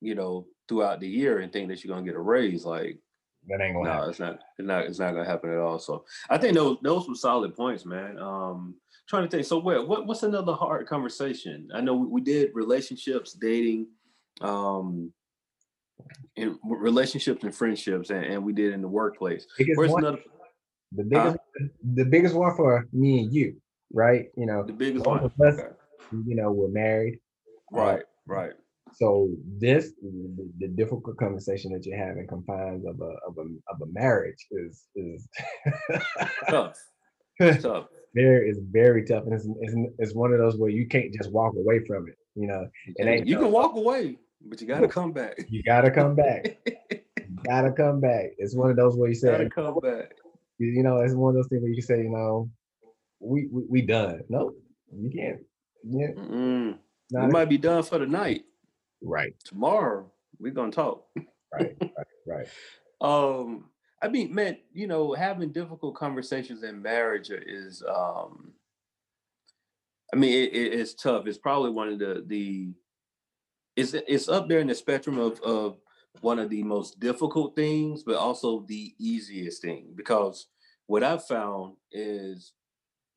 [0.00, 2.64] you know, throughout the year and think that you're gonna get a raise.
[2.64, 2.98] Like
[3.48, 4.10] that ain't gonna no, happen.
[4.10, 4.38] it's not.
[4.58, 4.84] It's not.
[4.84, 5.78] It's not gonna happen at all.
[5.78, 8.18] So I think those those were solid points, man.
[8.18, 8.74] Um,
[9.08, 9.46] trying to think.
[9.46, 11.68] So what, what what's another hard conversation?
[11.74, 13.88] I know we, we did relationships, dating,
[14.40, 15.12] um,
[16.36, 19.46] in relationships and friendships, and, and we did in the workplace.
[19.74, 20.22] Where's one, another?
[20.92, 23.56] The biggest, uh, the biggest one for me and you,
[23.92, 24.28] right?
[24.36, 25.24] You know, the biggest one.
[25.24, 25.68] Us, okay.
[26.12, 27.20] You know, we're married.
[27.72, 28.52] Right, uh, right.
[28.94, 33.80] So this, the, the, difficult conversation that you're having confines of a of a of
[33.82, 35.28] a marriage is is
[36.48, 36.76] tough.
[37.38, 37.86] It's tough.
[38.14, 41.30] Very is very tough, and it's, it's, it's one of those where you can't just
[41.30, 42.16] walk away from it.
[42.34, 42.66] You know,
[42.98, 45.46] and you can walk away, but you got to come back.
[45.48, 46.58] You got to come back.
[46.90, 48.30] you got to come back.
[48.38, 50.12] It's one of those where you say, "Got to come back."
[50.58, 52.50] You know, it's one of those things where you can say, you know,
[53.20, 54.22] we we, we done.
[54.28, 54.52] No,
[54.92, 55.40] you can't.
[55.84, 56.72] Yeah,
[57.12, 58.44] we might be done for the night.
[59.02, 59.34] Right.
[59.44, 61.06] Tomorrow we're gonna talk.
[61.54, 62.48] right, right, right.
[63.00, 63.70] Um,
[64.02, 68.52] I mean, man, you know, having difficult conversations in marriage is um
[70.12, 71.26] I mean, it, it, it's tough.
[71.26, 72.72] It's probably one of the the
[73.76, 75.78] it's it's up there in the spectrum of of
[76.20, 79.92] one of the most difficult things, but also the easiest thing.
[79.94, 80.48] Because
[80.86, 82.52] what I've found is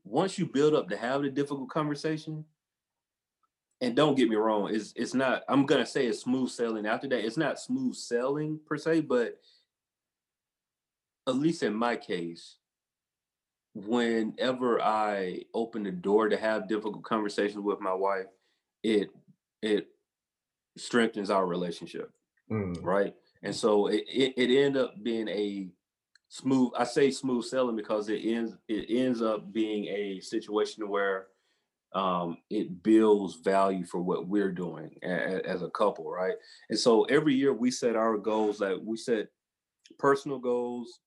[0.04, 2.46] once you build up to have the difficult conversation,
[3.84, 5.44] and don't get me wrong, it's it's not.
[5.50, 6.86] I'm gonna say it's smooth sailing.
[6.86, 9.38] After that, it's not smooth sailing per se, but
[11.28, 12.56] at least in my case,
[13.76, 18.28] whenever I open the door to have difficult conversations with my wife,
[18.84, 19.10] it
[19.62, 19.88] it
[20.78, 22.10] strengthens our relationship,
[22.50, 22.82] mm.
[22.82, 23.14] right?
[23.42, 25.68] And so it, it it ended up being a
[26.30, 26.72] smooth.
[26.78, 31.28] I say smooth sailing because it ends it ends up being a situation where
[31.94, 36.36] um, it builds value for what we're doing as, as a couple, right?
[36.70, 38.62] And so every year we set our goals.
[38.62, 39.28] Like we set
[40.00, 41.00] personal goals,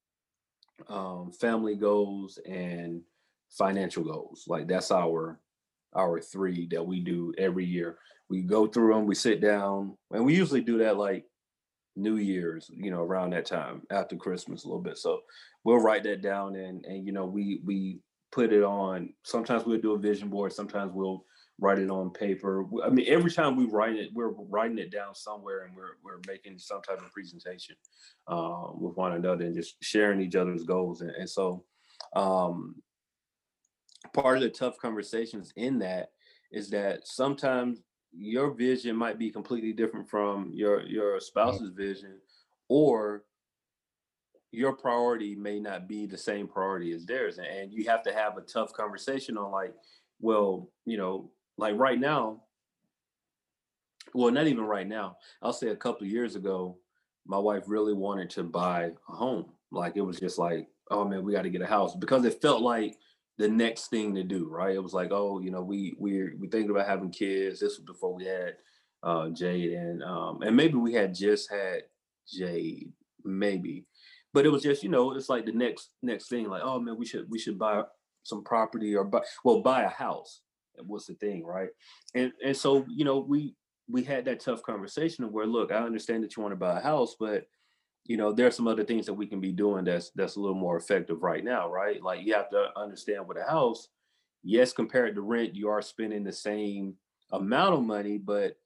[0.88, 3.02] um, family goals, and
[3.50, 4.44] financial goals.
[4.46, 5.40] Like that's our
[5.94, 7.98] our three that we do every year.
[8.28, 9.06] We go through them.
[9.06, 11.24] We sit down, and we usually do that like
[11.96, 14.98] New Year's, you know, around that time after Christmas a little bit.
[14.98, 15.20] So
[15.64, 18.00] we'll write that down, and and you know we we
[18.32, 19.12] put it on.
[19.22, 20.52] Sometimes we'll do a vision board.
[20.52, 21.24] Sometimes we'll
[21.58, 22.66] write it on paper.
[22.84, 26.20] I mean, every time we write it, we're writing it down somewhere, and we're we're
[26.26, 27.76] making some type of presentation
[28.28, 31.00] uh, with one another and just sharing each other's goals.
[31.00, 31.64] And, and so,
[32.14, 32.76] um,
[34.12, 36.10] part of the tough conversations in that
[36.52, 42.18] is that sometimes your vision might be completely different from your your spouse's vision,
[42.68, 43.24] or
[44.52, 48.36] your priority may not be the same priority as theirs and you have to have
[48.36, 49.74] a tough conversation on like
[50.20, 52.40] well you know like right now
[54.14, 56.76] well not even right now i'll say a couple years ago
[57.26, 61.24] my wife really wanted to buy a home like it was just like oh man
[61.24, 62.96] we got to get a house because it felt like
[63.38, 64.74] the next thing to do right?
[64.74, 67.84] It was like oh you know we we we thinking about having kids this was
[67.86, 68.54] before we had
[69.02, 71.82] uh jade and um and maybe we had just had
[72.26, 72.92] jade
[73.24, 73.84] maybe
[74.36, 76.98] but it was just you know it's like the next next thing like oh man
[76.98, 77.82] we should we should buy
[78.22, 80.42] some property or buy well buy a house
[80.84, 81.70] was the thing right?
[82.14, 83.54] And and so you know we
[83.88, 86.78] we had that tough conversation of where look i understand that you want to buy
[86.78, 87.46] a house but
[88.04, 90.40] you know there are some other things that we can be doing that's that's a
[90.40, 92.02] little more effective right now right?
[92.02, 93.88] Like you have to understand with a house
[94.42, 96.94] yes compared to rent you are spending the same
[97.32, 98.58] amount of money but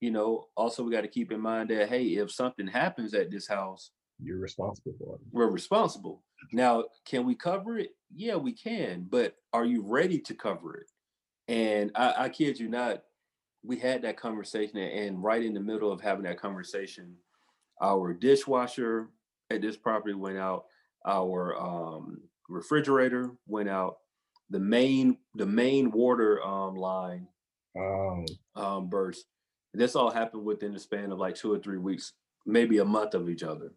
[0.00, 3.30] you know also we got to keep in mind that hey if something happens at
[3.30, 3.90] this house
[4.22, 5.20] you're responsible for it.
[5.30, 6.22] We're responsible.
[6.52, 7.90] Now, can we cover it?
[8.14, 10.90] Yeah, we can, but are you ready to cover it?
[11.46, 13.02] And I, I kid you not,
[13.64, 17.16] we had that conversation, and right in the middle of having that conversation,
[17.82, 19.08] our dishwasher
[19.50, 20.66] at this property went out,
[21.06, 23.98] our um, refrigerator went out,
[24.50, 27.28] the main the main water um, line
[27.76, 28.24] Um,
[28.56, 29.26] um, burst.
[29.74, 32.14] This all happened within the span of like two or three weeks,
[32.46, 33.72] maybe a month of each other,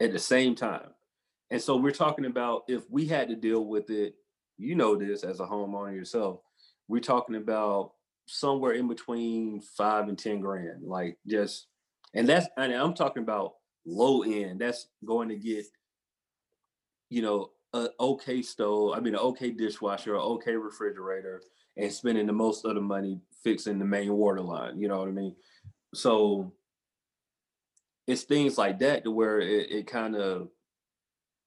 [0.00, 0.88] at the same time.
[1.50, 4.14] And so we're talking about if we had to deal with it,
[4.58, 6.40] you know this as a homeowner yourself.
[6.88, 7.92] We're talking about
[8.26, 11.66] somewhere in between five and ten grand, like just,
[12.14, 14.60] and that's and I'm talking about low end.
[14.60, 15.66] That's going to get,
[17.10, 18.94] you know, a okay stove.
[18.96, 21.42] I mean, an okay dishwasher, an okay refrigerator,
[21.76, 24.80] and spending the most of the money fixing the main water line.
[24.80, 25.36] You know what I mean?
[25.94, 26.52] So
[28.06, 30.48] it's things like that to where it, it kind of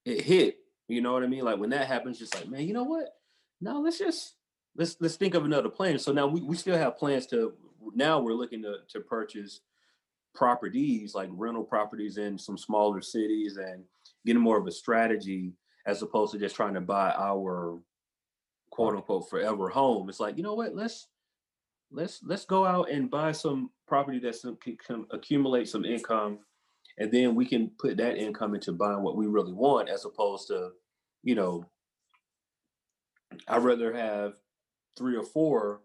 [0.05, 0.57] it hit.
[0.87, 1.45] You know what I mean?
[1.45, 3.09] Like when that happens, just like man, you know what?
[3.61, 4.35] No, let's just
[4.75, 5.99] let's let's think of another plan.
[5.99, 7.53] So now we, we still have plans to
[7.93, 9.61] now we're looking to to purchase
[10.35, 13.83] properties like rental properties in some smaller cities and
[14.25, 15.53] getting more of a strategy
[15.85, 17.79] as opposed to just trying to buy our
[18.69, 20.09] quote unquote forever home.
[20.09, 21.07] It's like, you know what, let's
[21.91, 26.39] let's let's go out and buy some property that some, can, can accumulate some income
[26.99, 30.47] and then we can put that income into buying what we really want as opposed
[30.47, 30.71] to,
[31.23, 31.65] you know,
[33.47, 34.33] I'd rather have
[34.97, 35.81] three or four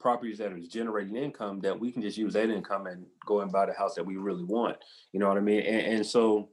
[0.00, 3.52] properties that are generating income that we can just use that income and go and
[3.52, 4.76] buy the house that we really want.
[5.12, 5.60] You know what I mean?
[5.60, 6.50] And, and so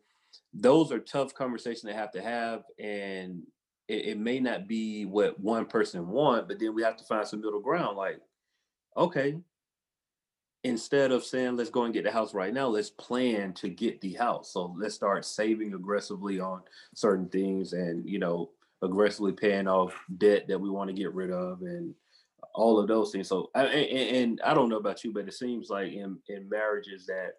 [0.54, 2.64] those are tough conversations they have to have.
[2.80, 3.42] And
[3.88, 7.28] it, it, may not be what one person want, but then we have to find
[7.28, 7.98] some middle ground.
[7.98, 8.20] Like,
[8.96, 9.36] okay,
[10.64, 14.00] instead of saying let's go and get the house right now, let's plan to get
[14.02, 14.54] the house.
[14.54, 16.62] So let's start saving aggressively on
[16.96, 18.52] certain things and you know
[18.82, 21.94] aggressively paying off debt that we want to get rid of and
[22.54, 23.28] all of those things.
[23.28, 27.06] So, and, and, I don't know about you, but it seems like in, in marriages
[27.08, 27.38] that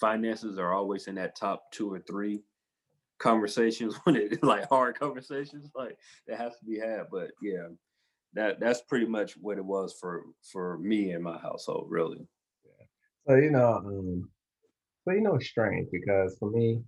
[0.00, 2.42] finances are always in that top two or three
[3.18, 7.04] conversations when it like hard conversations like that has to be had.
[7.10, 7.68] But yeah,
[8.34, 12.26] that that's pretty much what it was for for me and my household, really.
[13.26, 14.28] So you know, um,
[15.04, 16.82] so you know, it's strange because for me,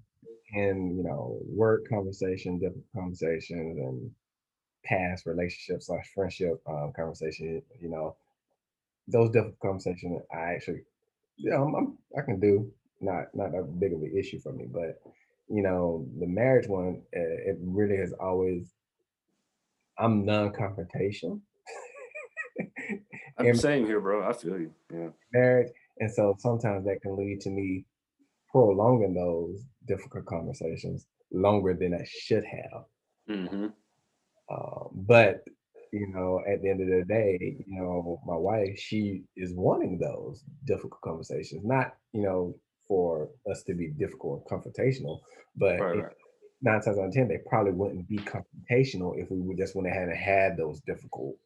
[0.52, 4.10] in you know, work conversation, different conversations, and
[4.84, 8.16] past relationships slash friendship um, conversation, you know,
[9.08, 10.82] those difficult conversations, I actually,
[11.36, 12.70] yeah, I'm, I'm, i can do.
[13.00, 15.00] Not not a big of an issue for me, but
[15.48, 18.74] you know, the marriage one, it really has always.
[20.00, 21.40] I'm non-confrontational.
[23.38, 24.28] I'm the same here, bro.
[24.28, 24.72] I feel you.
[24.92, 25.08] Yeah.
[25.32, 27.84] Marriage, and so sometimes that can lead to me
[28.50, 32.84] prolonging those difficult conversations longer than I should have.
[33.28, 33.66] Mm-hmm.
[34.50, 35.44] Um, but
[35.92, 39.98] you know, at the end of the day, you know, my wife, she is wanting
[39.98, 42.54] those difficult conversations, not you know
[42.86, 45.20] for us to be difficult and confrontational,
[45.56, 46.12] but right, right.
[46.62, 50.08] nine times out of ten, they probably wouldn't be confrontational if we just went ahead
[50.08, 51.36] and had those difficult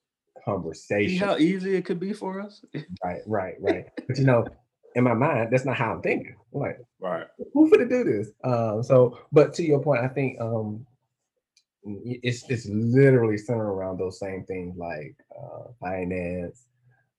[0.44, 1.18] conversations.
[1.18, 2.64] See how easy it could be for us.
[3.04, 3.86] right, right, right.
[4.06, 4.46] But you know,
[4.94, 6.36] in my mind, that's not how I'm thinking.
[6.54, 8.30] I'm like, right, who for to do this?
[8.44, 10.86] Um, so, but to your point, I think um,
[11.84, 16.66] it's it's literally centered around those same things like uh, finance.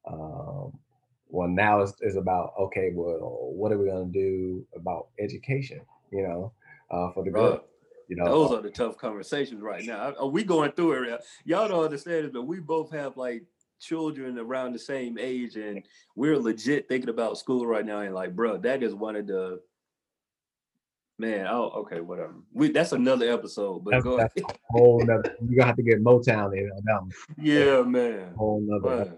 [0.10, 0.78] Um,
[1.30, 5.82] well, now it's, it's about okay, well, what are we gonna do about education?
[6.12, 6.54] You know,
[6.92, 7.62] uh, for the girls.
[8.16, 10.14] You know, those uh, are the tough conversations right now.
[10.20, 11.24] Are we going through it?
[11.46, 13.44] Y'all don't understand it, but we both have like
[13.80, 15.84] children around the same age, and
[16.16, 18.00] we're legit thinking about school right now.
[18.00, 19.62] And like, bro, that is one of the
[21.20, 22.34] Man, oh, okay, whatever.
[22.54, 24.58] We that's another episode, but that's, go that's ahead.
[24.72, 25.36] whole nother.
[25.48, 27.12] You're gonna have to get Motown in on that one.
[27.38, 28.34] Yeah, man.
[28.36, 29.16] Whole nother.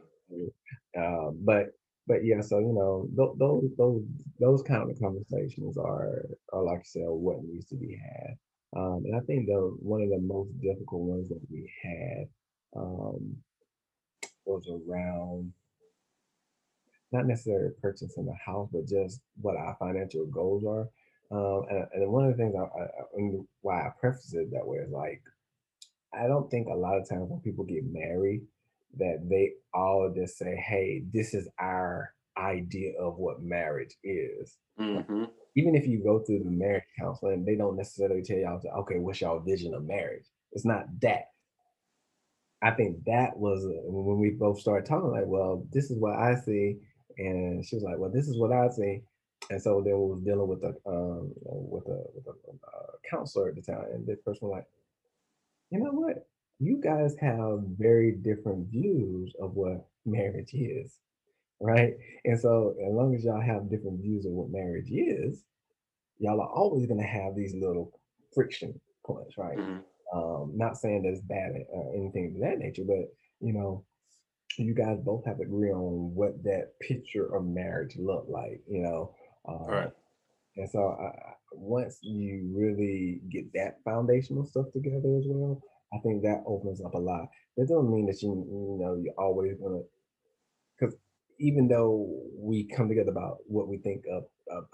[0.96, 1.68] Uh, but
[2.06, 4.04] but yeah, so you know th- those those
[4.42, 8.36] those kind of conversations are are like I said what needs to be had.
[8.76, 12.28] Um, and I think the one of the most difficult ones that we had
[12.76, 13.38] um,
[14.46, 15.54] was around
[17.12, 20.90] not necessarily purchasing a house, but just what our financial goals are.
[21.32, 24.78] Um, and, and, one of the things I, I, why I preface it that way
[24.78, 25.22] is like,
[26.14, 28.42] I don't think a lot of times when people get married,
[28.98, 35.26] that they all just say, "Hey, this is our idea of what marriage is." Mm-hmm.
[35.56, 39.00] Even if you go through the marriage counseling, they don't necessarily tell y'all, to, "Okay,
[39.00, 41.32] what's your vision of marriage?" It's not that.
[42.62, 45.12] I think that was uh, when we both started talking.
[45.12, 46.80] Like, well, this is what I see,
[47.18, 49.02] and she was like, "Well, this is what I see."
[49.50, 53.50] and so then we was dealing with a um, with a with a uh, counselor
[53.50, 54.66] at the time, and this person was like,
[55.72, 56.28] you know what,
[56.60, 61.00] you guys have very different views of what marriage is,
[61.62, 61.94] right?
[62.26, 65.44] And so as long as y'all have different views of what marriage is,
[66.20, 68.00] y'all are always gonna have these little
[68.34, 69.58] friction points, right?
[69.58, 70.18] Mm-hmm.
[70.18, 73.84] Um, not saying that's bad or anything of that nature, but you know,
[74.58, 78.82] you guys both have to agree on what that picture of marriage look like, you
[78.82, 79.16] know.
[79.48, 79.92] Um, Right.
[80.58, 85.62] And so uh, once you really get that foundational stuff together as well,
[85.94, 87.28] I think that opens up a lot.
[87.58, 89.82] That doesn't mean that you you know you're always gonna
[91.40, 92.08] even though
[92.38, 94.66] we come together about what we think of, of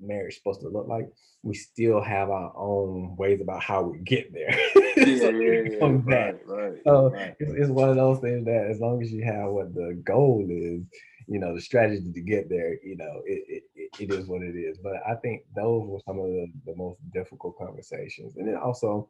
[0.00, 1.08] marriage supposed to look like,
[1.42, 4.56] we still have our own ways about how we get there.
[4.94, 6.00] Yeah, yeah, yeah.
[6.04, 6.72] Right, right.
[6.86, 7.34] So right.
[7.40, 10.46] it's, it's one of those things that as long as you have what the goal
[10.48, 10.82] is,
[11.26, 14.42] you know, the strategy to get there, you know, it, it, it, it is what
[14.42, 14.78] it is.
[14.82, 18.36] But I think those were some of the, the most difficult conversations.
[18.36, 19.08] And then also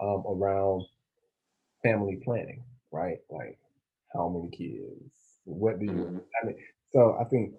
[0.00, 0.84] um, around
[1.82, 2.62] family planning,
[2.92, 3.18] right?
[3.30, 3.58] Like
[4.12, 5.21] how many kids?
[5.44, 6.24] What do you, Mhm.
[6.42, 6.56] I mean,
[6.90, 7.54] so I think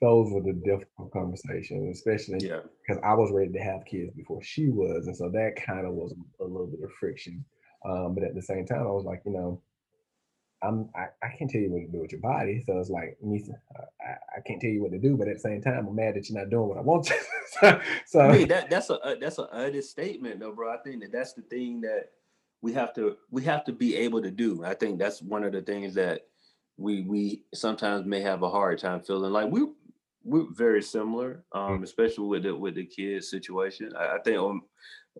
[0.00, 2.62] those were the difficult conversations, especially Yeah.
[2.82, 5.94] because I was ready to have kids before she was, and so that kind of
[5.94, 7.44] was a little bit of friction.
[7.84, 9.62] Um, but at the same time, I was like, you know,
[10.62, 13.22] I'm I, I can't tell you what to do with your body, so it's like
[13.22, 13.44] me,
[13.78, 15.94] uh, I, I can't tell you what to do, but at the same time, I'm
[15.94, 17.16] mad that you're not doing what I want you.
[17.60, 20.72] so, so I mean that that's a uh, that's an honest statement though, bro.
[20.72, 22.10] I think that that's the thing that
[22.62, 24.64] we have to we have to be able to do.
[24.64, 26.22] I think that's one of the things that
[26.76, 29.66] we we sometimes may have a hard time feeling like we
[30.26, 33.92] we're very similar, um, especially with the with the kids situation.
[33.96, 34.62] I, I think um,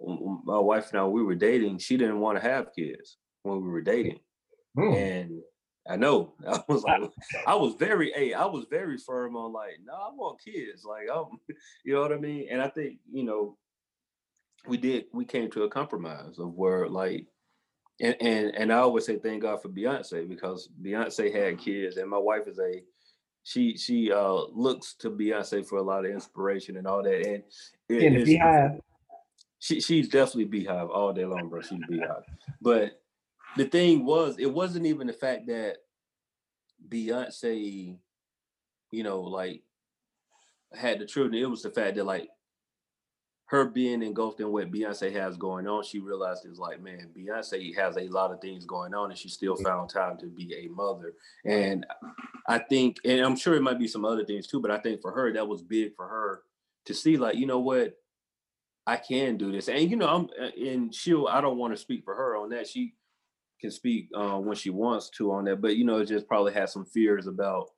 [0.07, 1.79] um, my wife and I we were dating.
[1.79, 4.19] She didn't want to have kids when we were dating,
[4.77, 5.41] mm, and
[5.89, 7.03] I know I was like
[7.47, 10.85] I was very hey, I was very firm on like, no, I want kids.
[10.85, 11.27] Like I'm
[11.85, 12.49] you know what I mean?
[12.51, 13.57] And I think, you know,
[14.67, 17.27] we did we came to a compromise of where like
[18.01, 22.11] and and, and I always say thank God for Beyonce because Beyonce had kids and
[22.11, 22.83] my wife is a
[23.43, 27.27] she she uh looks to Beyonce for a lot of inspiration and all that.
[27.27, 27.43] And
[27.89, 28.81] it in Beyhive.
[29.59, 31.63] she she's definitely Beyhive all day long, bro.
[31.63, 32.25] She's Beyhive.
[32.61, 33.01] But
[33.57, 35.77] the thing was, it wasn't even the fact that
[36.89, 37.97] Beyonce,
[38.91, 39.63] you know, like
[40.75, 41.41] had the children.
[41.41, 42.29] It was the fact that like
[43.47, 47.77] her being engulfed in what Beyonce has going on, she realized it's like, man, Beyonce
[47.77, 50.69] has a lot of things going on, and she still found time to be a
[50.69, 51.15] mother.
[51.45, 51.87] And
[52.49, 55.01] I think, and I'm sure it might be some other things too, but I think
[55.01, 56.43] for her that was big for her
[56.87, 57.95] to see, like, you know what,
[58.87, 59.69] I can do this.
[59.69, 61.27] And you know, I'm uh, and she'll.
[61.27, 62.69] I don't want to speak for her on that.
[62.69, 62.95] She
[63.61, 66.53] can speak uh, when she wants to on that, but you know, it just probably
[66.53, 67.71] has some fears about,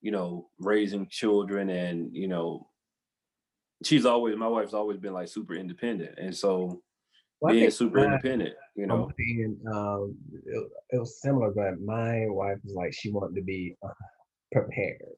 [0.00, 2.66] you know, raising children and you know,
[3.84, 6.82] she's always my wife's always been like super independent, and so
[7.40, 12.26] Well, being super mine- independent, you know, saying, um, it, it was similar, but my
[12.28, 13.88] wife was like she wanted to be uh,
[14.52, 15.16] prepared,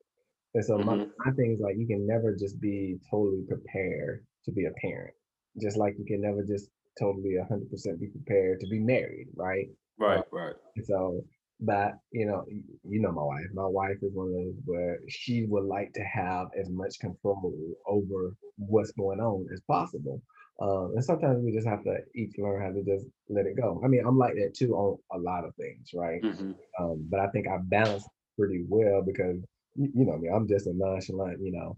[0.54, 1.11] and so my, Mhm.
[1.24, 5.14] my thing is like you can never just be totally prepared to be a parent,
[5.61, 9.68] just like you can never just totally 100% be prepared to be married, right?
[9.98, 11.22] right, right, And so,
[11.61, 13.46] but you know, you know my wife.
[13.52, 17.54] My wife is one of those where she would like to have as much control
[17.86, 20.22] over what's going on as possible.
[20.61, 23.80] Um, and sometimes we just have to each learn how to just let it go.
[23.84, 26.22] I mean, I'm like that too on a lot of things, right?
[26.22, 26.54] Mhm.
[26.78, 28.06] Um, but I think I balance
[28.38, 29.36] pretty well because
[29.76, 31.76] you, you know me, I'm just a nonchalant, you know.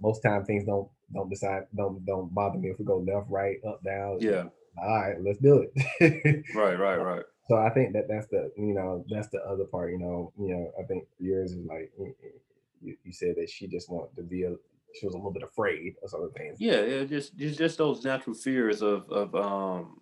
[0.00, 3.56] Most time things don't don't decide don't don't bother me if we go left, right,
[3.66, 4.18] up, down.
[4.20, 4.44] yeah,
[4.78, 5.66] All right, let's do
[6.00, 6.44] it.
[6.54, 7.24] right, right, right.
[7.48, 9.92] So I think that that's the you know that's the other part.
[9.92, 12.30] You know, you know I think yours is like y- y-
[12.82, 14.54] you, you said that she just wanted to be a
[14.98, 16.58] she was a little bit afraid of some of the things.
[16.60, 20.00] Yeah, yeah, just just just those natural fears of of um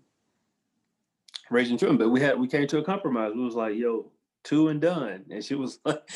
[1.51, 1.99] raising children.
[1.99, 3.33] But we had we came to a compromise.
[3.35, 4.11] We was like, yo,
[4.45, 5.25] two and done.
[5.31, 6.09] And she was like,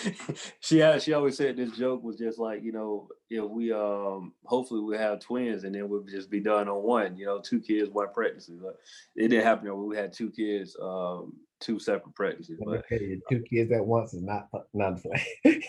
[0.61, 4.33] she had she always said this joke was just like, you know, if we um
[4.45, 7.61] hopefully we have twins and then we'll just be done on one, you know, two
[7.61, 8.57] kids, one pregnancy.
[8.61, 8.79] But
[9.17, 9.87] it didn't happen.
[9.87, 12.59] We had two kids, um, two separate pregnancies.
[12.65, 15.13] But you, two kids at once is not not fun.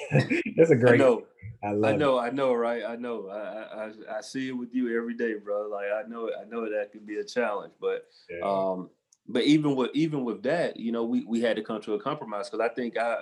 [0.55, 0.99] that's a great.
[0.99, 1.24] know,
[1.64, 2.84] I I know, I know, right?
[2.88, 3.30] I know.
[3.30, 5.68] I, I I I see it with you every day, bro.
[5.70, 8.05] Like I know, I know that could be a challenge, but.
[8.30, 8.45] Yeah.
[8.45, 8.89] um
[9.30, 11.99] but even with even with that you know we we had to come to a
[11.99, 13.15] compromise because i think i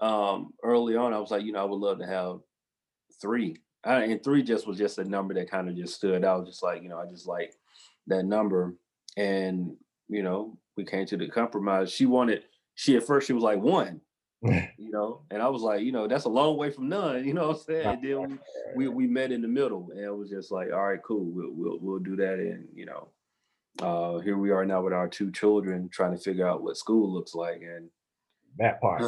[0.00, 2.38] um early on i was like you know i would love to have
[3.22, 3.56] three.
[3.84, 6.62] I, and three just was just a number that kind of just stood out just
[6.62, 7.54] like you know i just like
[8.08, 8.74] that number.
[9.16, 9.76] And
[10.08, 11.92] you know we came to the compromise.
[11.92, 14.00] She wanted she at first she was like one
[14.42, 17.34] you know and i was like you know that's a long way from none you
[17.34, 17.86] know what i'm saying?
[17.86, 18.38] And then
[18.74, 21.24] we, we we met in the middle and it was just like all right cool
[21.24, 23.08] we'll we'll, we'll do that and you know
[23.80, 27.12] uh here we are now with our two children trying to figure out what school
[27.12, 27.88] looks like and
[28.58, 29.00] that part.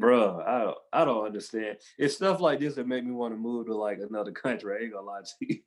[0.00, 3.38] bruh i don't i don't understand it's stuff like this that make me want to
[3.38, 5.58] move to like another country i ain't gonna lie to you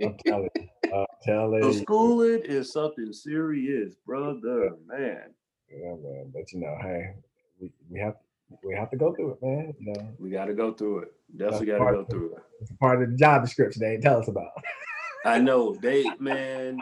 [0.00, 0.68] I'm telling you.
[0.94, 5.34] I'm telling So schooling is something serious, brother, man.
[5.70, 6.30] Yeah, man.
[6.32, 7.14] But you know, hey,
[7.60, 8.14] we, we have
[8.62, 9.74] we have to go through it, man.
[9.80, 11.12] You know, We got to go through it.
[11.36, 12.42] Definitely got to go through it.
[12.60, 14.50] it's part of the job description they ain't tell us about.
[15.24, 16.78] I know they, man,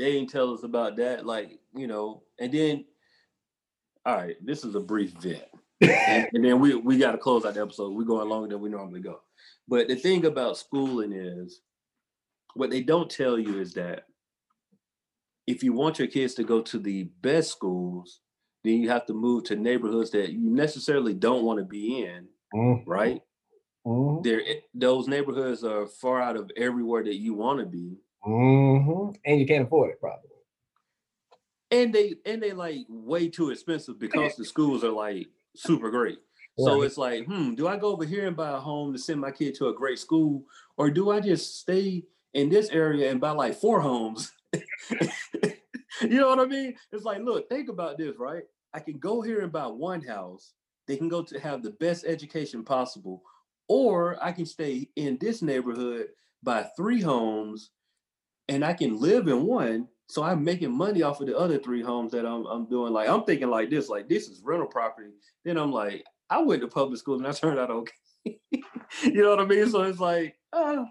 [0.00, 1.26] they ain't tell us about that.
[1.26, 2.84] Like, you know, and then,
[4.06, 5.44] all right, this is a brief vent.
[5.80, 7.92] and, and then we we got to close out the episode.
[7.94, 9.20] We're going longer than we normally go.
[9.68, 11.60] But the thing about schooling is,
[12.54, 14.04] what they don't tell you is that
[15.46, 18.20] if you want your kids to go to the best schools,
[18.64, 22.28] then you have to move to neighborhoods that you necessarily don't want to be in,
[22.54, 23.22] Mhm, right?
[23.86, 24.42] mhm, There,
[24.74, 29.16] those neighborhoods are far out of everywhere that you want to be, mhm.
[29.24, 30.30] And you can't afford it, probably.
[31.70, 36.18] and they and they like way too expensive because the schools are like super great.
[36.56, 36.86] So Right.
[36.86, 39.30] it's like, hmm, do I go over here and buy a home to send my
[39.30, 40.44] kid to a great school,
[40.76, 42.04] or do I just stay
[42.34, 44.32] in this area and buy like four homes?
[46.02, 46.76] you know what I mean?
[46.92, 48.44] It's like, look, think about this, right?
[48.74, 50.52] I can go here and buy one house.
[50.86, 53.22] They can go to have the best education possible,
[53.68, 56.08] or I can stay in this neighborhood,
[56.42, 57.70] buy three homes,
[58.50, 59.88] and I can live in one.
[60.08, 62.92] So I'm making money off of the other three homes that I'm, I'm doing.
[62.92, 65.10] Like I'm thinking like this, like this is rental property.
[65.44, 67.92] Then I'm like, I went to public school and I turned out okay.
[69.04, 69.70] you know what I mean?
[69.70, 70.84] So it's like, uh,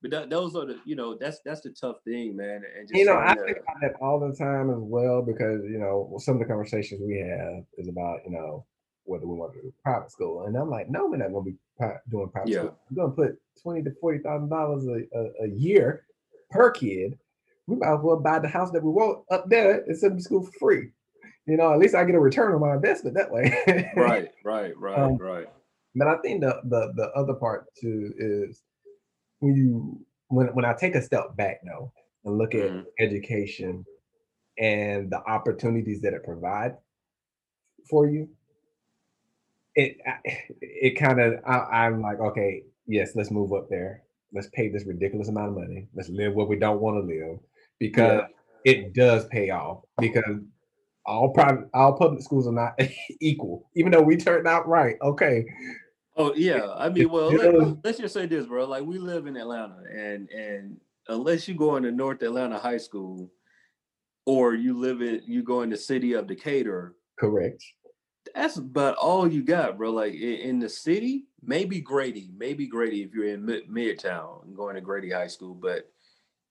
[0.00, 2.62] but that, those are the, you know, that's that's the tough thing, man.
[2.76, 5.78] And just You know, I think about that all the time as well because you
[5.78, 8.64] know some of the conversations we have is about you know
[9.04, 11.50] whether we want to do private school, and I'm like, no, we're not going to
[11.52, 12.58] be doing private Yeah.
[12.60, 12.78] school.
[12.90, 16.06] We're going to put twenty to forty thousand dollars a a year
[16.54, 17.18] per kid.
[17.66, 20.18] We might as well buy the house that we want up there and send them
[20.18, 20.90] to school for free.
[21.46, 23.52] You know, at least I get a return on my investment that way.
[23.96, 25.48] right, right, right, Um, right.
[25.94, 28.62] But I think the the the other part too is
[29.40, 31.92] when you when when I take a step back though
[32.24, 32.86] and look at Mhm.
[33.00, 33.84] education
[34.58, 36.76] and the opportunities that it provides
[37.88, 38.28] for you,
[39.74, 39.96] it
[40.60, 44.02] it kind of I'm like okay yes let's move up there
[44.34, 45.88] let's pay this ridiculous amount of money.
[45.94, 47.38] Let's live where we don't want to live
[47.78, 48.22] because
[48.64, 50.40] it does pay off because
[51.06, 52.78] all private all public schools are not
[53.20, 54.96] equal even though we turned out right.
[55.02, 55.44] Okay.
[56.16, 58.66] Oh yeah, I mean, well, let, us just say this, bro.
[58.66, 60.76] Like we live in Atlanta, and and
[61.08, 63.32] unless you go into North Atlanta High School,
[64.24, 67.64] or you live in you go in the city of Decatur, correct
[68.34, 69.90] that's about all you got, bro.
[69.90, 74.56] Like in, in the city, maybe Grady, maybe Grady if you're in Mid- Midtown and
[74.56, 75.54] going to Grady High School.
[75.54, 75.90] But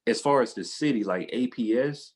[0.07, 2.11] as far as the city, like APS,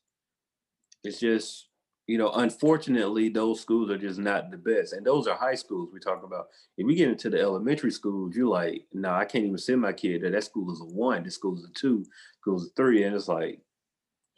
[1.04, 1.68] it's just
[2.08, 5.90] you know, unfortunately, those schools are just not the best, and those are high schools
[5.92, 6.46] we talk about.
[6.78, 9.92] If we get into the elementary schools, you're like, no, I can't even send my
[9.92, 10.30] kid there.
[10.30, 12.06] That school is a one, this school is a two,
[12.40, 13.60] school is a three, and it's like,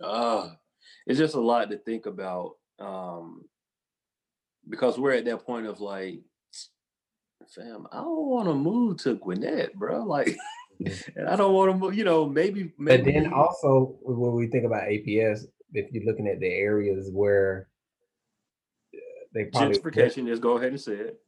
[0.02, 0.56] ah,
[1.06, 2.56] it's just a lot to think about.
[2.80, 3.44] Um,
[4.70, 6.20] because we're at that point of like,
[7.54, 10.04] fam, I don't want to move to Gwinnett, bro.
[10.04, 10.36] Like,
[11.16, 11.94] and I don't want to move.
[11.94, 13.02] You know, maybe, maybe.
[13.02, 15.40] But then also when we think about APS,
[15.72, 17.68] if you're looking at the areas where
[18.94, 18.98] uh,
[19.34, 20.26] they probably gentrification.
[20.26, 21.20] Just go ahead and say it.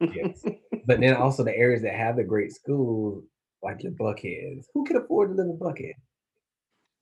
[0.00, 0.42] yes.
[0.86, 3.24] but then also the areas that have the great schools,
[3.62, 4.64] like your Buckheads.
[4.74, 5.94] Who can afford to live in Buckhead?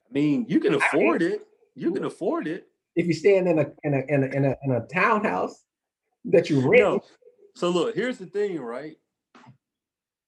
[0.09, 1.47] I mean, you can afford it.
[1.75, 2.67] You can afford it.
[2.95, 5.65] If you're staying in a in a in a in a, in a townhouse
[6.27, 7.01] that you rent, No.
[7.57, 8.97] So look, here's the thing, right?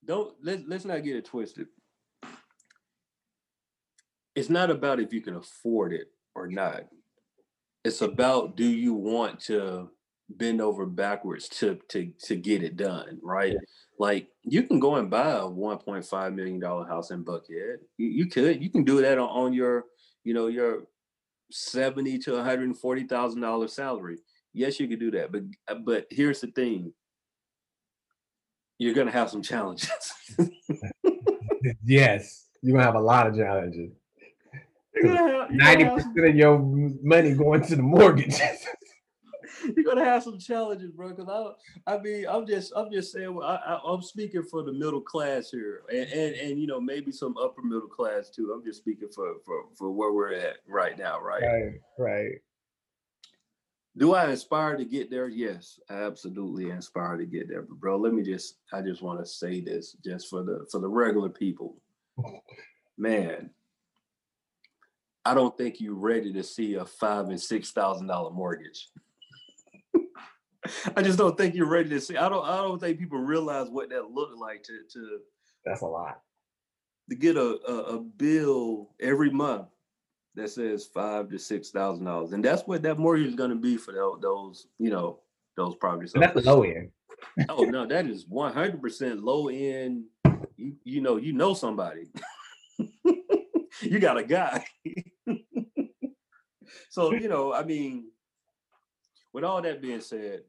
[0.04, 1.68] Don't let's let's not get it twisted.
[4.34, 6.84] It's not about if you can afford it or not.
[7.84, 9.90] It's about do you want to
[10.30, 13.56] bend over backwards to to to get it done, right?
[13.98, 17.76] Like you can go and buy a 1.5 million dollar house in Buckhead.
[17.96, 18.62] You, you could.
[18.62, 19.84] You can do that on, on your,
[20.24, 20.84] you know, your
[21.54, 24.18] 70 to 140 thousand dollar salary.
[24.52, 26.92] Yes, you could do that, but uh, but here's the thing:
[28.78, 29.90] you're gonna have some challenges.
[31.84, 33.92] yes, you're gonna have a lot of challenges.
[34.94, 36.58] you're gonna have, you're gonna Ninety have some- percent of your
[37.02, 38.36] money going to the mortgage.
[39.76, 41.10] you're gonna have some challenges, bro.
[41.10, 41.56] Because
[41.86, 44.72] I, I mean, I'm just, I'm just saying, well, I, I, I'm speaking for the
[44.72, 48.52] middle class here, and, and and you know maybe some upper middle class too.
[48.52, 51.42] I'm just speaking for for for where we're at right now, right?
[51.42, 52.40] right, right.
[53.96, 55.28] Do I aspire to get there?
[55.28, 57.62] Yes, I absolutely aspire to get there.
[57.62, 60.80] But bro, let me just I just want to say this just for the for
[60.80, 61.76] the regular people.
[62.98, 63.50] Man,
[65.24, 68.88] I don't think you're ready to see a five and six thousand dollar mortgage.
[70.96, 72.16] I just don't think you're ready to see.
[72.16, 75.18] I don't I don't think people realize what that looked like to to
[75.64, 76.20] That's a lot.
[77.10, 79.68] to get a, a, a bill every month
[80.34, 83.56] that says five to six thousand dollars, and that's what that mortgage is going to
[83.56, 85.20] be for those, those, you know,
[85.56, 86.14] those properties.
[86.14, 86.90] And that's the low end.
[87.48, 90.04] oh no, that is one hundred percent low end.
[90.56, 92.10] You you know you know somebody.
[93.80, 94.64] you got a guy.
[96.90, 98.06] so you know, I mean,
[99.32, 100.42] with all that being said,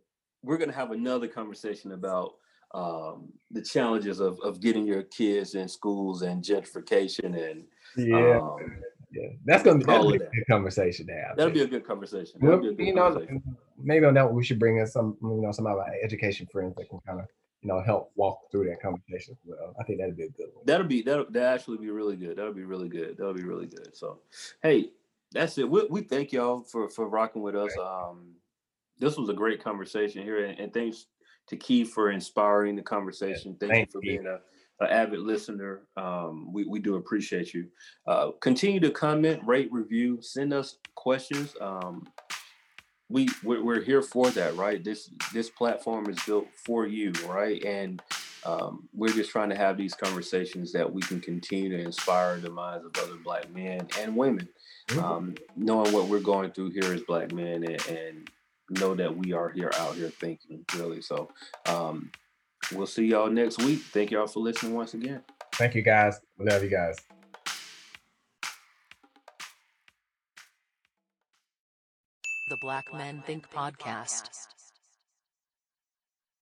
[0.45, 2.35] we're gonna have another conversation about
[2.73, 7.63] um, the challenges of of getting your kids in schools and gentrification and
[7.95, 8.81] Yeah, um,
[9.11, 9.29] yeah.
[9.45, 10.31] That's gonna be, that'll be a that.
[10.31, 11.37] good conversation to have.
[11.37, 12.39] that'll be a good conversation.
[12.41, 13.27] That'll a good you know,
[13.81, 16.47] maybe on that one we should bring in some, you know, some of our education
[16.51, 17.27] friends that can kind of,
[17.61, 19.75] you know, help walk through that conversation as well.
[19.79, 20.65] I think that'd be a good one.
[20.65, 22.37] That'll be that'll that actually be really good.
[22.37, 23.17] That'll be really good.
[23.17, 23.95] That'll be really good.
[23.95, 24.19] So,
[24.61, 24.91] hey,
[25.31, 25.69] that's it.
[25.69, 27.71] We, we thank y'all for for rocking with us.
[27.77, 28.35] Um,
[28.99, 31.07] this was a great conversation here, and, and thanks
[31.47, 33.55] to Keith for inspiring the conversation.
[33.59, 34.17] Thank you for you.
[34.19, 34.39] being a,
[34.83, 35.81] a avid listener.
[35.97, 37.67] Um, we we do appreciate you.
[38.07, 41.55] Uh, continue to comment, rate, review, send us questions.
[41.61, 42.07] Um,
[43.09, 44.83] we we're, we're here for that, right?
[44.83, 47.63] This this platform is built for you, right?
[47.63, 48.01] And
[48.45, 52.49] um, we're just trying to have these conversations that we can continue to inspire the
[52.49, 54.47] minds of other black men and women,
[54.87, 55.03] Mhm.
[55.03, 58.29] um, knowing what we're going through here as black men and, and
[58.69, 61.01] know that we are here out here thinking really.
[61.01, 61.29] So
[61.67, 62.11] um,
[62.73, 63.79] we'll see y'all next week.
[63.79, 65.21] Thank y'all for listening once again.
[65.53, 66.19] Thank you guys.
[66.37, 66.97] We love you guys.
[72.49, 74.29] The Black Men Think Podcast.